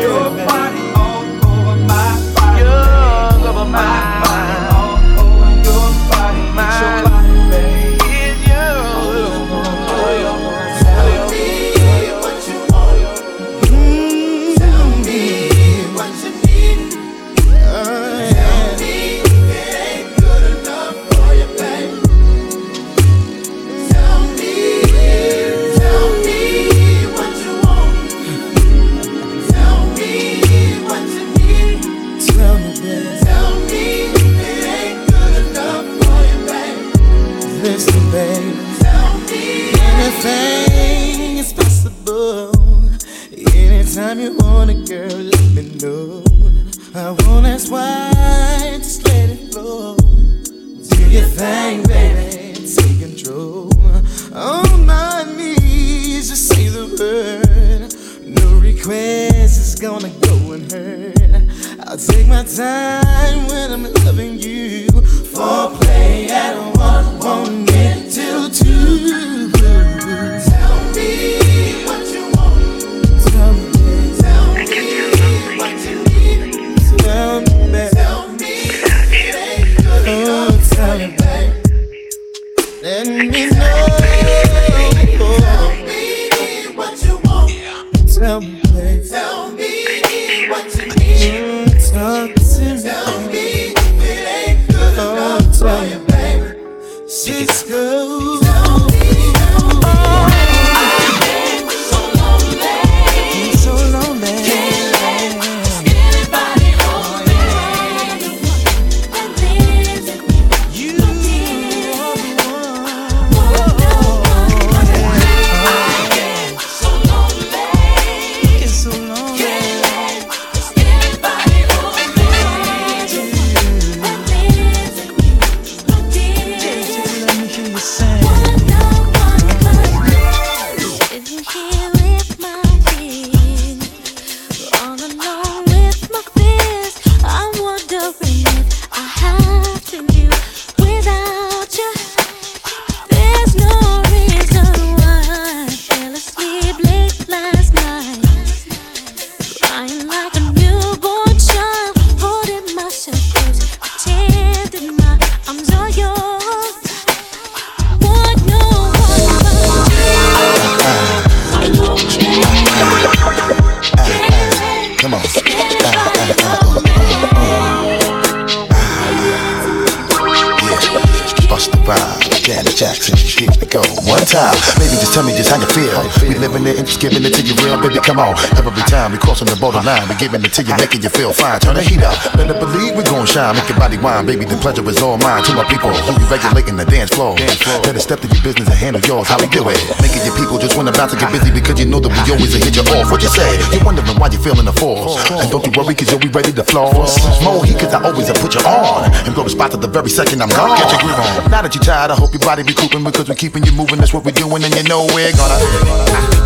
borderline. 179.64 180.04
We 180.12 180.14
giving 180.20 180.44
it 180.44 180.52
to 180.60 180.62
you, 180.62 180.76
making 180.76 181.00
you 181.00 181.08
feel 181.08 181.32
fine. 181.32 181.56
Turn 181.56 181.80
the 181.80 181.80
heat 181.80 182.04
up, 182.04 182.12
better 182.36 182.52
believe 182.52 182.92
we 182.92 183.02
gon' 183.08 183.24
shine. 183.24 183.56
Make 183.56 183.68
your 183.72 183.80
body 183.80 183.96
wine, 183.96 184.28
baby. 184.28 184.44
The 184.44 184.60
pleasure 184.60 184.84
is 184.84 185.00
all 185.00 185.16
mine. 185.16 185.40
To 185.48 185.56
my 185.56 185.64
people, 185.64 185.88
who 186.04 186.12
you 186.20 186.28
regulating 186.28 186.76
the 186.76 186.84
dance 186.84 187.16
floor? 187.16 187.32
Better 187.80 188.02
step 188.04 188.20
to 188.20 188.28
your 188.28 188.42
business 188.44 188.68
and 188.68 188.76
handle 188.76 189.00
yours. 189.08 189.24
How 189.32 189.40
we 189.40 189.48
do 189.48 189.64
it? 189.72 189.80
Making 190.04 190.28
your 190.28 190.36
people 190.36 190.60
just 190.60 190.76
wanna 190.76 190.92
bounce 190.92 191.16
and 191.16 191.20
get 191.20 191.32
busy 191.32 191.48
because 191.48 191.80
you 191.80 191.88
know 191.88 191.96
that 192.04 192.12
we 192.12 192.20
always 192.28 192.52
hit 192.52 192.76
you 192.76 192.84
off. 192.92 193.08
What 193.08 193.24
you 193.24 193.32
say? 193.32 193.48
You're 193.72 193.84
wondering 193.88 194.20
why 194.20 194.28
you 194.28 194.40
feeling 194.44 194.68
the 194.68 194.76
force. 194.76 195.16
And 195.32 195.48
don't 195.48 195.64
you 195.64 195.72
worry, 195.72 195.96
cause 195.96 196.12
you'll 196.12 196.20
be 196.20 196.28
ready 196.28 196.52
to 196.52 196.64
floss. 196.64 197.16
More 197.40 197.64
heat, 197.64 197.80
cause 197.80 197.94
I 197.96 198.04
always 198.04 198.28
have 198.28 198.36
put 198.44 198.52
you 198.52 198.60
on. 198.68 199.08
And 199.24 199.32
blow 199.32 199.48
a 199.48 199.50
spot 199.50 199.72
to 199.72 199.78
the 199.80 199.88
very 199.88 200.12
second 200.12 200.44
I'm 200.44 200.52
gone. 200.52 200.76
Get 200.76 200.92
your 200.92 201.00
groove 201.00 201.16
on. 201.16 201.48
Now 201.48 201.64
that 201.64 201.72
you're 201.72 201.84
tired, 201.84 202.12
I 202.12 202.16
hope 202.20 202.36
your 202.36 202.44
body 202.44 202.68
be 202.68 202.76
cooping 202.76 203.00
because 203.00 203.32
we're 203.32 203.40
keeping 203.40 203.64
you 203.64 203.72
moving. 203.72 203.96
That's 203.96 204.12
what 204.12 204.28
we're 204.28 204.36
doing, 204.36 204.60
and 204.60 204.74
you 204.76 204.84
know 204.84 205.08
we're 205.08 205.32
gonna. 205.32 206.43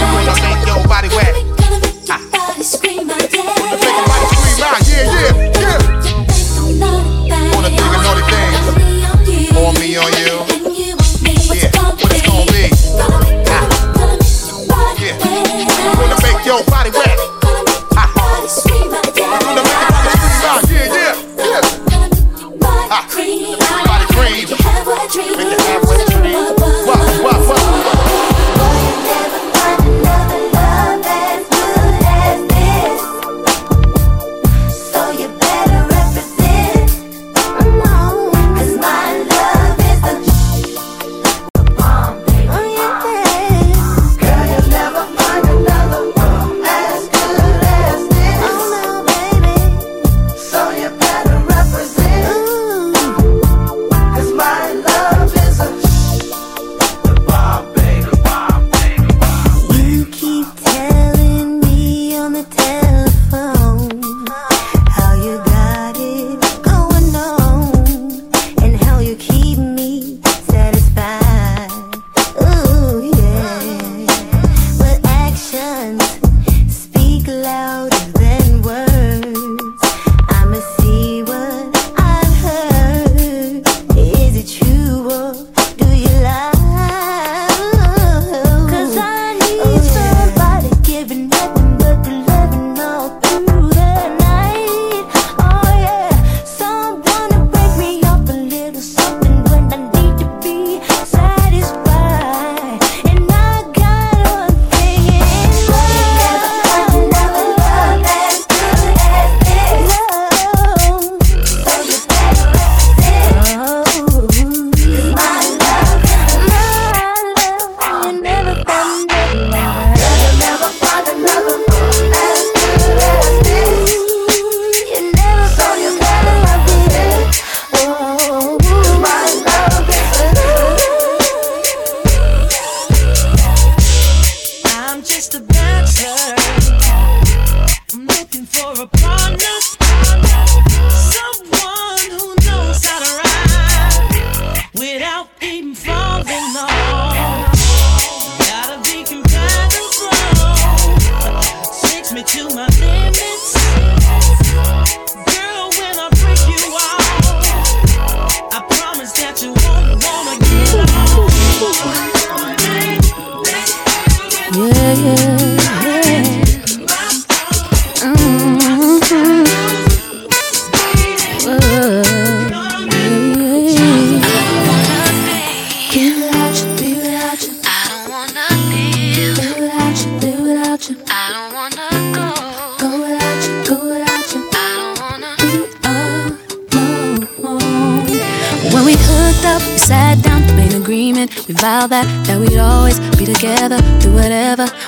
When 0.00 0.28
I 0.28 0.56
make 0.56 0.66
your 0.66 0.86
body 0.88 1.08
wet. 1.08 1.49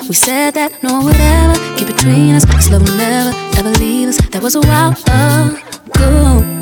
We 0.08 0.14
said 0.14 0.54
that 0.54 0.82
no 0.82 0.94
one 0.94 1.04
would 1.06 1.16
ever 1.16 1.56
get 1.78 1.86
between 1.86 2.34
us. 2.34 2.44
This 2.44 2.70
love 2.70 2.82
will 2.82 2.96
never 2.96 3.32
ever 3.58 3.70
leave 3.78 4.08
us. 4.08 4.18
That 4.30 4.42
was 4.42 4.54
a 4.54 4.60
while 4.60 4.92
ago. 4.92 5.58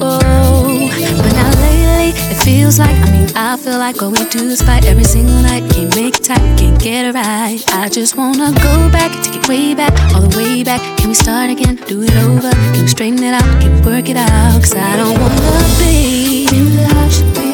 But 0.00 1.32
now 1.32 1.50
lately, 1.60 2.12
it 2.32 2.38
feels 2.42 2.78
like 2.78 2.96
I 2.96 3.10
mean 3.12 3.28
I 3.34 3.56
feel 3.56 3.78
like 3.78 4.02
all 4.02 4.10
we 4.10 4.24
do 4.28 4.48
is 4.48 4.62
fight 4.62 4.84
every 4.86 5.04
single 5.04 5.40
night. 5.42 5.64
Can't 5.72 5.94
make 5.94 6.16
it 6.16 6.24
tight, 6.24 6.58
can't 6.58 6.78
get 6.80 7.06
it 7.06 7.14
right. 7.14 7.60
I 7.68 7.88
just 7.88 8.16
wanna 8.16 8.52
go 8.52 8.90
back, 8.90 9.10
take 9.24 9.36
it 9.36 9.48
way 9.48 9.74
back, 9.74 9.92
all 10.14 10.22
the 10.22 10.36
way 10.36 10.62
back. 10.62 10.80
Can 10.98 11.08
we 11.08 11.14
start 11.14 11.50
again? 11.50 11.76
Do 11.76 12.02
it 12.02 12.16
over? 12.16 12.50
Can 12.72 12.82
we 12.82 12.88
straighten 12.88 13.22
it 13.22 13.34
out? 13.34 13.60
Can 13.60 13.72
we 13.74 13.80
work 13.90 14.08
it 14.08 14.16
out? 14.16 14.60
Cause 14.60 14.74
I 14.74 14.96
don't 14.96 15.18
wanna 15.18 15.64
be 15.78 16.46
without 16.50 17.12
you, 17.18 17.24
be 17.34 17.49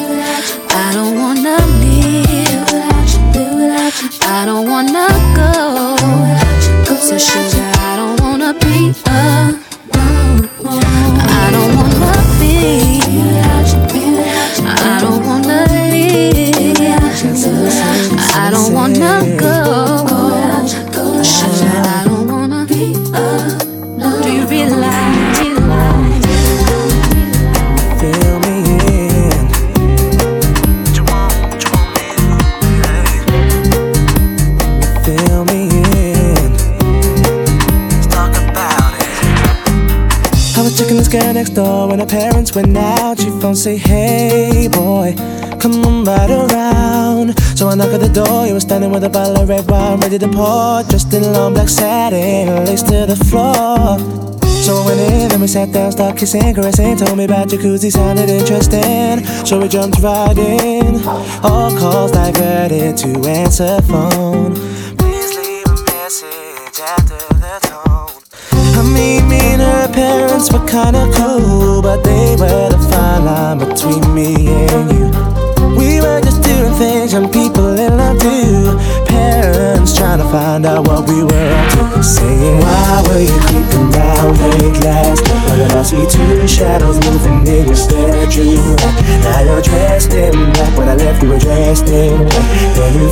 don't 4.47 4.65
wanna 4.69 5.07
go. 5.35 5.97
So 6.95 7.17
sugar, 7.17 7.56
girl 41.09 41.33
next 41.33 41.51
door 41.51 41.87
when 41.87 41.99
her 41.99 42.05
parents 42.05 42.53
went 42.55 42.75
out. 42.77 43.19
She 43.19 43.29
phone 43.41 43.55
say, 43.55 43.77
Hey 43.77 44.67
boy, 44.67 45.15
come 45.59 45.83
on 45.85 46.03
right 46.03 46.29
around. 46.29 47.37
So 47.57 47.69
I 47.69 47.75
knock 47.75 47.93
at 47.93 48.01
the 48.01 48.09
door. 48.09 48.45
He 48.45 48.53
was 48.53 48.63
standing 48.63 48.91
with 48.91 49.03
a 49.03 49.09
bottle 49.09 49.41
of 49.41 49.49
red 49.49 49.69
wine 49.69 49.99
ready 49.99 50.17
to 50.19 50.27
pour, 50.27 50.83
dressed 50.83 51.13
in 51.13 51.23
long 51.33 51.53
black 51.53 51.69
satin, 51.69 52.65
laced 52.65 52.87
to 52.87 53.05
the 53.05 53.15
floor. 53.15 53.97
So 54.67 54.75
I 54.75 54.85
went 54.85 54.99
in, 54.99 55.29
then 55.29 55.39
we 55.39 55.47
sat 55.47 55.71
down, 55.71 55.91
started 55.93 56.19
kissing, 56.19 56.53
caressing. 56.53 56.97
Told 56.97 57.17
me 57.17 57.23
about 57.23 57.47
jacuzzi, 57.47 57.91
sounded 57.91 58.29
interesting. 58.29 59.25
So 59.45 59.59
we 59.61 59.69
jumped 59.69 59.99
right 59.99 60.37
in. 60.37 61.01
All 61.43 61.71
calls 61.77 62.11
diverted 62.11 62.97
to 62.97 63.29
answer 63.29 63.81
phone. 63.83 64.66
Parents 70.17 70.51
were 70.51 70.65
kinda 70.65 71.03
cool, 71.13 71.81
but 71.81 72.03
they 72.03 72.35
were 72.41 72.69
the 72.73 72.79
fine 72.89 73.25
line 73.25 73.57
between 73.59 74.03
me 74.17 74.29
and 74.71 74.85
you. 74.93 75.05
We 75.79 76.01
were 76.01 76.21
just 76.27 76.41
doing 76.41 76.73
things 76.81 77.13
young 77.13 77.29
people 77.31 77.69
in 77.85 77.91
love 77.97 78.19
do. 78.19 78.39
Parents 79.05 79.95
trying 79.97 80.19
to 80.23 80.27
find 80.35 80.65
out 80.65 80.87
what 80.87 81.01
we 81.09 81.17
were 81.29 81.49
up 81.59 81.67
to. 81.73 82.03
Saying, 82.03 82.57
Why 82.65 83.03
were 83.05 83.23
you 83.29 83.37
creeping 83.45 83.87
round 83.97 84.33
late 84.41 84.77
last 84.87 85.21
night? 85.29 85.71
I 85.79 85.83
see 85.89 86.05
two 86.15 86.47
shadows 86.47 86.97
moving 87.05 87.39
in 87.55 87.65
your 87.69 87.81
bedroom? 87.89 88.75
Now 89.25 89.39
you're 89.47 89.61
dressed 89.61 90.13
in 90.13 90.33
black. 90.53 90.73
When 90.77 90.87
I 90.89 90.95
left, 90.95 91.21
you 91.21 91.29
were 91.29 91.39
dressed 91.39 91.89
in 91.89 92.17
black. 92.29 92.49
Then 92.75 92.91
you 92.99 93.07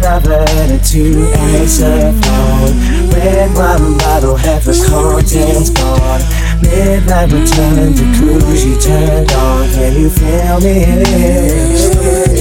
Calls 0.00 0.22
diverted 0.22 0.84
to 0.84 1.32
answer 1.32 2.12
phone. 2.22 3.10
Red 3.10 3.54
wine 3.54 3.98
bottle, 3.98 4.36
half 4.36 4.64
the 4.64 4.74
contents 4.88 5.70
gone. 5.70 6.20
Midnight 6.62 7.32
return, 7.32 7.92
jacuzzi 7.92 8.82
turned 8.82 9.32
on. 9.32 9.68
Can 9.70 10.00
you 10.00 10.10
feel 10.10 10.60
me? 10.60 12.33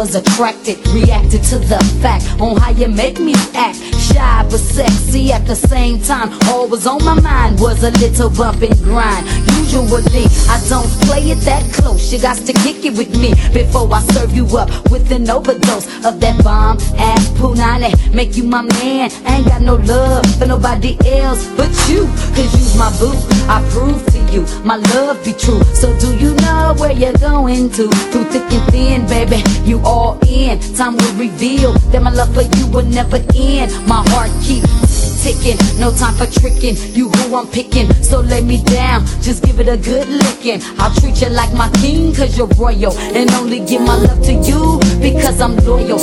Was 0.00 0.14
attracted. 0.14 0.78
Reacted 0.88 1.42
to 1.42 1.58
the 1.58 1.78
fact 2.00 2.24
on 2.40 2.56
how 2.56 2.70
you 2.70 2.88
make 2.88 3.20
me 3.20 3.34
act. 3.52 3.76
Shy 4.08 4.46
but 4.50 4.58
sexy 4.58 5.30
at 5.30 5.46
the 5.46 5.54
same 5.54 6.00
time. 6.00 6.32
All 6.48 6.66
was 6.66 6.86
on 6.86 7.04
my 7.04 7.20
mind 7.20 7.60
was 7.60 7.84
a 7.84 7.90
little 7.90 8.30
bump 8.30 8.62
and 8.62 8.74
grind. 8.82 9.49
Usually, 9.70 10.26
I 10.48 10.60
don't 10.68 10.90
play 11.06 11.30
it 11.30 11.38
that 11.46 11.62
close. 11.72 12.12
You 12.12 12.20
got 12.20 12.36
to 12.38 12.52
kick 12.52 12.84
it 12.84 12.98
with 12.98 13.16
me 13.16 13.30
before 13.54 13.86
I 13.92 14.02
serve 14.14 14.34
you 14.34 14.44
up 14.58 14.68
with 14.90 15.12
an 15.12 15.30
overdose 15.30 15.86
of 16.04 16.18
that 16.18 16.42
bomb 16.42 16.78
ass 16.98 17.28
punani. 17.38 17.94
Make 18.12 18.36
you 18.36 18.42
my 18.42 18.62
man. 18.62 19.10
I 19.24 19.36
ain't 19.36 19.46
got 19.46 19.62
no 19.62 19.76
love 19.76 20.26
for 20.38 20.46
nobody 20.46 20.98
else 21.06 21.46
but 21.56 21.70
you. 21.88 22.06
Cause 22.34 22.50
you's 22.58 22.76
my 22.76 22.90
boo. 22.98 23.14
I 23.46 23.62
prove 23.70 24.04
to 24.06 24.18
you 24.32 24.42
my 24.64 24.76
love 24.76 25.24
be 25.24 25.32
true. 25.34 25.62
So 25.74 25.96
do 26.00 26.16
you 26.16 26.34
know 26.42 26.74
where 26.78 26.92
you're 26.92 27.18
going 27.18 27.70
to? 27.70 27.88
Through 28.10 28.24
thick 28.24 28.50
and 28.50 28.72
thin, 28.72 29.06
baby, 29.06 29.42
you 29.64 29.80
all 29.84 30.18
in. 30.26 30.58
Time 30.74 30.96
will 30.96 31.14
reveal 31.14 31.74
that 31.92 32.02
my 32.02 32.10
love 32.10 32.34
for 32.34 32.42
you 32.42 32.66
will 32.68 32.86
never 32.86 33.22
end. 33.36 33.70
My 33.86 34.02
heart 34.10 34.30
keeps 34.42 34.89
ticking, 35.20 35.56
no 35.78 35.92
time 35.92 36.14
for 36.14 36.26
tricking. 36.26 36.76
You 36.94 37.08
who 37.08 37.36
I'm 37.36 37.46
picking, 37.48 37.92
so 38.02 38.20
lay 38.20 38.40
me 38.42 38.62
down, 38.64 39.04
just 39.20 39.44
give 39.44 39.60
it 39.60 39.68
a 39.68 39.76
good 39.76 40.08
licking. 40.08 40.60
I'll 40.78 40.94
treat 40.94 41.20
you 41.20 41.28
like 41.28 41.52
my 41.52 41.70
king, 41.80 42.14
cause 42.14 42.36
you're 42.36 42.48
royal, 42.58 42.96
and 42.98 43.30
only 43.32 43.60
give 43.60 43.82
my 43.82 43.96
love 43.96 44.22
to 44.24 44.32
you 44.32 44.80
because 45.00 45.40
I'm 45.40 45.56
loyal. 45.64 45.98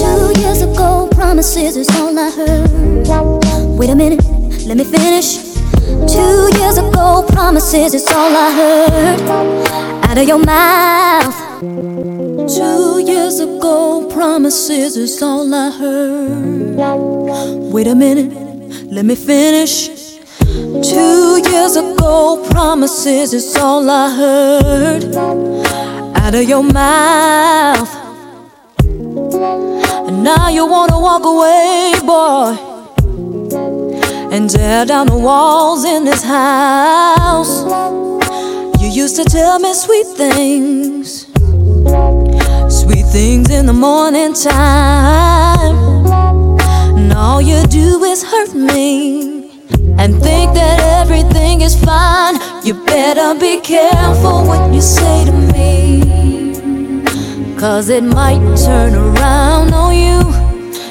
Two 0.00 0.40
years 0.40 0.62
ago, 0.62 1.08
promises 1.12 1.76
is 1.76 1.88
all 1.96 2.16
I 2.18 2.30
heard. 2.30 3.08
Wait 3.78 3.90
a 3.90 3.94
minute, 3.94 4.24
let 4.66 4.76
me 4.76 4.84
finish. 4.84 5.38
Two 6.12 6.50
years 6.58 6.78
ago, 6.78 7.24
promises 7.28 7.94
is 7.94 8.06
all 8.08 8.32
I 8.36 8.50
heard 8.52 9.20
out 10.04 10.18
of 10.18 10.26
your 10.26 10.38
mouth. 10.38 12.15
Two 12.48 13.00
years 13.00 13.40
ago, 13.40 14.08
promises 14.10 14.96
is 14.96 15.22
all 15.22 15.52
I 15.54 15.70
heard. 15.70 16.76
Wait 17.72 17.86
a 17.86 17.94
minute, 17.94 18.32
let 18.92 19.04
me 19.04 19.14
finish. 19.14 19.88
Two 20.38 21.42
years 21.50 21.76
ago, 21.76 22.46
promises 22.50 23.34
is 23.34 23.56
all 23.56 23.88
I 23.90 24.14
heard 24.14 25.14
out 26.16 26.34
of 26.34 26.48
your 26.48 26.62
mouth. 26.62 27.92
And 30.08 30.22
now 30.22 30.48
you 30.48 30.66
wanna 30.66 30.98
walk 30.98 31.24
away, 31.24 31.94
boy 32.04 32.74
and 34.36 34.50
tear 34.50 34.84
down 34.84 35.06
the 35.06 35.16
walls 35.16 35.84
in 35.84 36.04
this 36.04 36.22
house. 36.22 37.64
You 38.80 38.88
used 38.88 39.16
to 39.16 39.24
tell 39.24 39.58
me 39.58 39.72
sweet 39.72 40.06
things, 40.06 41.24
sweet 42.86 43.06
things 43.06 43.50
in 43.50 43.66
the 43.66 43.72
morning 43.72 44.32
time. 44.32 45.76
And 46.98 47.12
all 47.12 47.42
you 47.42 47.66
do 47.66 48.04
is 48.04 48.22
hurt 48.22 48.54
me 48.54 49.50
and 49.98 50.14
think 50.22 50.54
that 50.54 50.78
everything 51.00 51.62
is 51.62 51.74
fine. 51.84 52.36
You 52.64 52.74
better 52.84 53.38
be 53.38 53.60
careful 53.60 54.44
what 54.46 54.72
you 54.72 54.80
say 54.80 55.24
to 55.24 55.32
me, 55.54 56.54
cause 57.58 57.88
it 57.88 58.04
might 58.04 58.40
turn 58.64 58.94
around 58.94 59.74
on 59.74 59.92
you. 60.04 60.20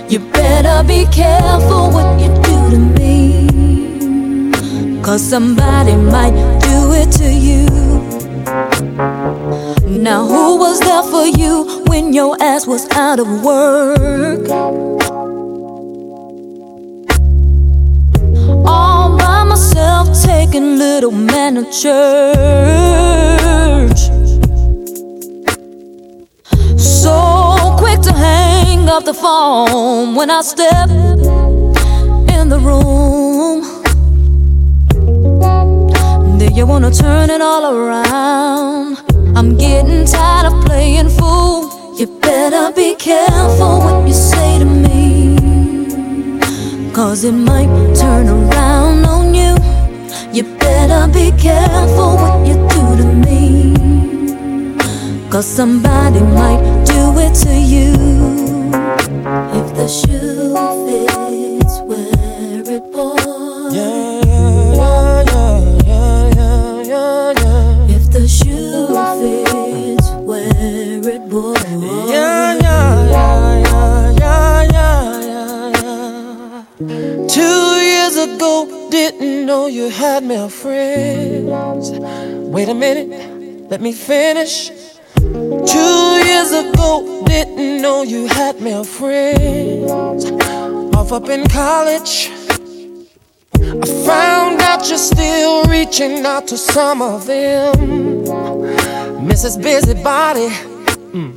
You 0.09 0.19
better 0.31 0.83
be 0.87 1.05
careful 1.11 1.91
what 1.95 2.19
you 2.19 2.29
do 2.49 2.57
to 2.73 2.79
me. 2.99 3.11
Cause 5.01 5.23
somebody 5.23 5.95
might 5.95 6.35
do 6.59 6.93
it 6.93 7.11
to 7.19 7.31
you. 7.31 7.84
Now, 9.87 10.25
who 10.25 10.57
was 10.57 10.79
there 10.79 11.03
for 11.03 11.25
you 11.25 11.83
when 11.85 12.11
your 12.11 12.35
ass 12.41 12.65
was 12.65 12.89
out 12.91 13.19
of 13.19 13.43
work? 13.43 14.49
All 18.65 19.15
by 19.15 19.43
myself, 19.43 20.09
taking 20.23 20.77
little 20.79 21.11
man 21.11 21.53
to 21.55 21.65
church. 21.65 21.85
So 26.79 27.75
quick 27.77 28.01
to 28.01 28.11
hang 28.11 28.89
up 28.89 29.03
the 29.05 29.13
phone 29.13 30.15
when 30.15 30.31
I 30.31 30.41
step 30.41 30.89
in 30.89 32.49
the 32.49 32.59
room. 32.59 33.61
Then 36.39 36.55
you 36.55 36.65
wanna 36.65 36.89
turn 36.89 37.29
it 37.29 37.41
all 37.41 37.65
around. 37.71 39.04
I'm 39.37 39.57
getting 39.57 40.05
tired 40.05 40.53
of 40.53 40.65
playing 40.65 41.09
fool. 41.09 41.97
You 41.99 42.07
better 42.21 42.71
be 42.73 42.95
careful 42.95 43.79
what 43.79 44.07
you 44.07 44.13
say 44.13 44.59
to 44.59 44.65
me. 44.65 45.35
Cause 46.93 47.25
it 47.25 47.33
might 47.33 47.67
turn 47.95 48.29
around 48.29 49.05
on 49.05 49.33
you. 49.33 49.57
You 50.31 50.43
better 50.57 51.11
be 51.11 51.31
careful 51.37 52.15
what 52.15 52.47
you 52.47 52.55
do 52.75 52.95
to 53.01 53.07
me. 53.27 53.73
Cause 55.29 55.45
somebody 55.45 56.21
might 56.21 56.63
do 56.85 57.19
it 57.19 57.33
to 57.43 57.53
you. 57.53 57.91
If 59.59 59.75
the 59.75 59.87
shoe 59.89 60.55
fits, 60.85 61.81
wear 61.81 62.75
it, 62.77 62.91
boy. 62.93 63.24
Years 78.05 78.17
ago, 78.17 78.89
didn't 78.91 79.47
know 79.47 79.65
you 79.65 79.89
had 79.89 80.23
male 80.23 80.49
friends. 80.49 81.89
Wait 82.53 82.69
a 82.69 82.73
minute, 82.73 83.69
let 83.71 83.81
me 83.81 83.91
finish. 83.93 84.69
Two 85.17 86.05
years 86.27 86.51
ago, 86.51 87.23
didn't 87.25 87.81
know 87.81 88.03
you 88.03 88.27
had 88.27 88.61
male 88.61 88.83
friends. 88.83 90.25
Off 90.95 91.11
up 91.11 91.29
in 91.29 91.47
college, 91.47 92.29
I 93.55 93.85
found 94.05 94.61
out 94.61 94.87
you're 94.87 94.99
still 94.99 95.63
reaching 95.65 96.23
out 96.27 96.47
to 96.49 96.57
some 96.57 97.01
of 97.01 97.25
them. 97.25 97.73
Mrs. 99.31 99.59
Busybody, 99.61 100.49
mm. 101.15 101.33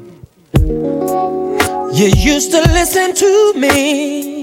you 1.98 2.08
used 2.34 2.50
to 2.50 2.60
listen 2.60 3.14
to 3.14 3.54
me 3.54 4.38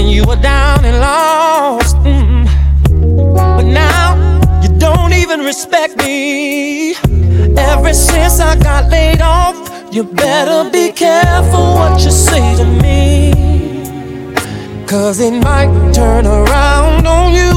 when 0.00 0.08
you 0.08 0.24
were 0.24 0.40
down 0.40 0.84
and 0.84 0.98
lost. 0.98 1.96
mm. 1.96 2.46
But 3.56 3.66
now 3.84 4.08
you 4.62 4.70
don't 4.78 5.12
even 5.12 5.40
respect 5.40 5.96
me. 5.98 6.94
Ever 7.70 7.92
since 7.92 8.40
I 8.40 8.56
got 8.58 8.90
laid 8.90 9.20
off, 9.20 9.56
you 9.92 10.04
better 10.04 10.70
be 10.70 10.90
careful 10.92 11.64
what 11.78 12.02
you 12.04 12.10
say 12.10 12.56
to 12.60 12.64
me. 12.84 12.96
Cause 14.86 15.20
it 15.20 15.34
might 15.48 15.72
turn 15.92 16.24
around 16.26 17.06
on 17.06 17.26
you. 17.38 17.52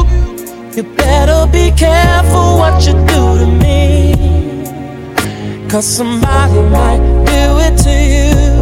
You 0.76 0.84
better 0.96 1.42
be 1.52 1.72
careful 1.72 2.58
what 2.62 2.86
you 2.86 2.94
do 3.14 3.24
to 3.42 3.48
me. 3.64 3.80
Cause 5.70 5.88
somebody 5.88 6.60
might 6.78 7.04
do 7.34 7.44
it 7.68 7.76
to 7.86 7.94
you. 8.14 8.53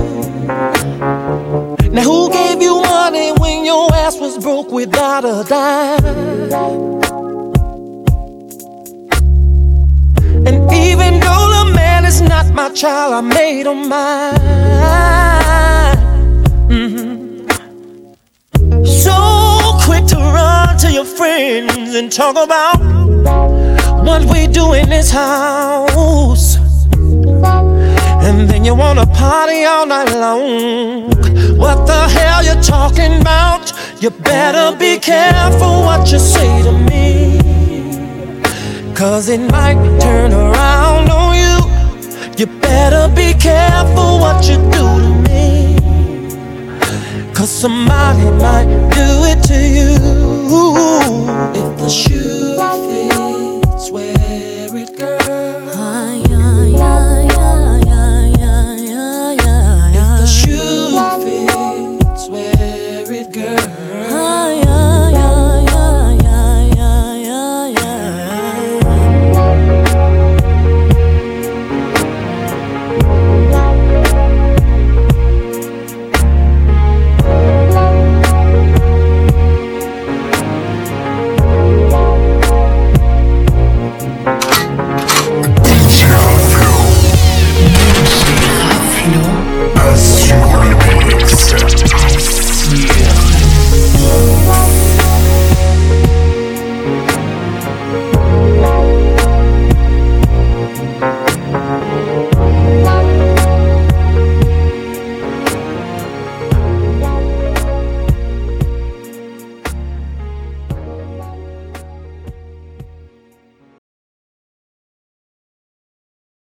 Ass 4.62 4.70
broke 4.70 4.72
without 4.72 5.26
a 5.26 5.44
dime? 5.48 6.06
And 10.48 10.72
even 10.72 11.20
though 11.20 11.66
the 11.66 11.72
man 11.76 12.06
is 12.06 12.22
not 12.22 12.48
my 12.54 12.70
child, 12.70 13.14
I 13.14 13.22
made 13.22 13.66
him 13.68 13.90
mine. 13.90 14.38
Mhm. 16.70 17.48
So 18.86 19.14
quick 19.86 20.06
to 20.08 20.18
run 20.18 20.78
to 20.78 20.92
your 20.92 21.06
friends 21.06 21.96
and 21.96 22.12
talk 22.12 22.36
about 22.38 22.80
what 24.04 24.24
we 24.26 24.48
do 24.48 24.74
in 24.74 24.90
this 24.90 25.12
house. 25.12 26.58
And 28.24 28.50
then 28.50 28.66
you 28.66 28.76
wanna 28.76 29.06
party 29.06 29.66
all 29.66 29.86
night 29.86 30.12
long. 30.14 31.10
What 31.58 31.86
the 31.86 32.08
hell 32.16 32.44
you 32.44 32.56
talking 32.62 33.22
about? 33.22 33.72
You 34.02 34.10
better 34.10 34.76
be 34.80 34.98
careful 34.98 35.84
what 35.84 36.12
you 36.12 36.18
say 36.18 36.64
to 36.64 36.72
me. 36.72 37.38
Cause 38.96 39.30
it 39.30 39.40
might 39.52 39.76
turn 40.00 40.34
around 40.34 41.12
on 41.12 41.36
you. 41.38 41.60
You 42.36 42.48
better 42.48 43.14
be 43.14 43.36
careful 43.40 44.18
what 44.18 44.50
you 44.50 44.58
do 44.72 44.86
to 45.06 45.12
me. 45.30 45.78
Cause 47.36 47.52
somebody 47.52 48.28
might 48.42 48.90
do 48.90 49.08
it 49.32 49.44
to 49.44 49.60
you. 49.78 49.94
If 51.54 51.78
the 51.78 51.88
shoe 51.88 52.58
fits. 52.58 53.21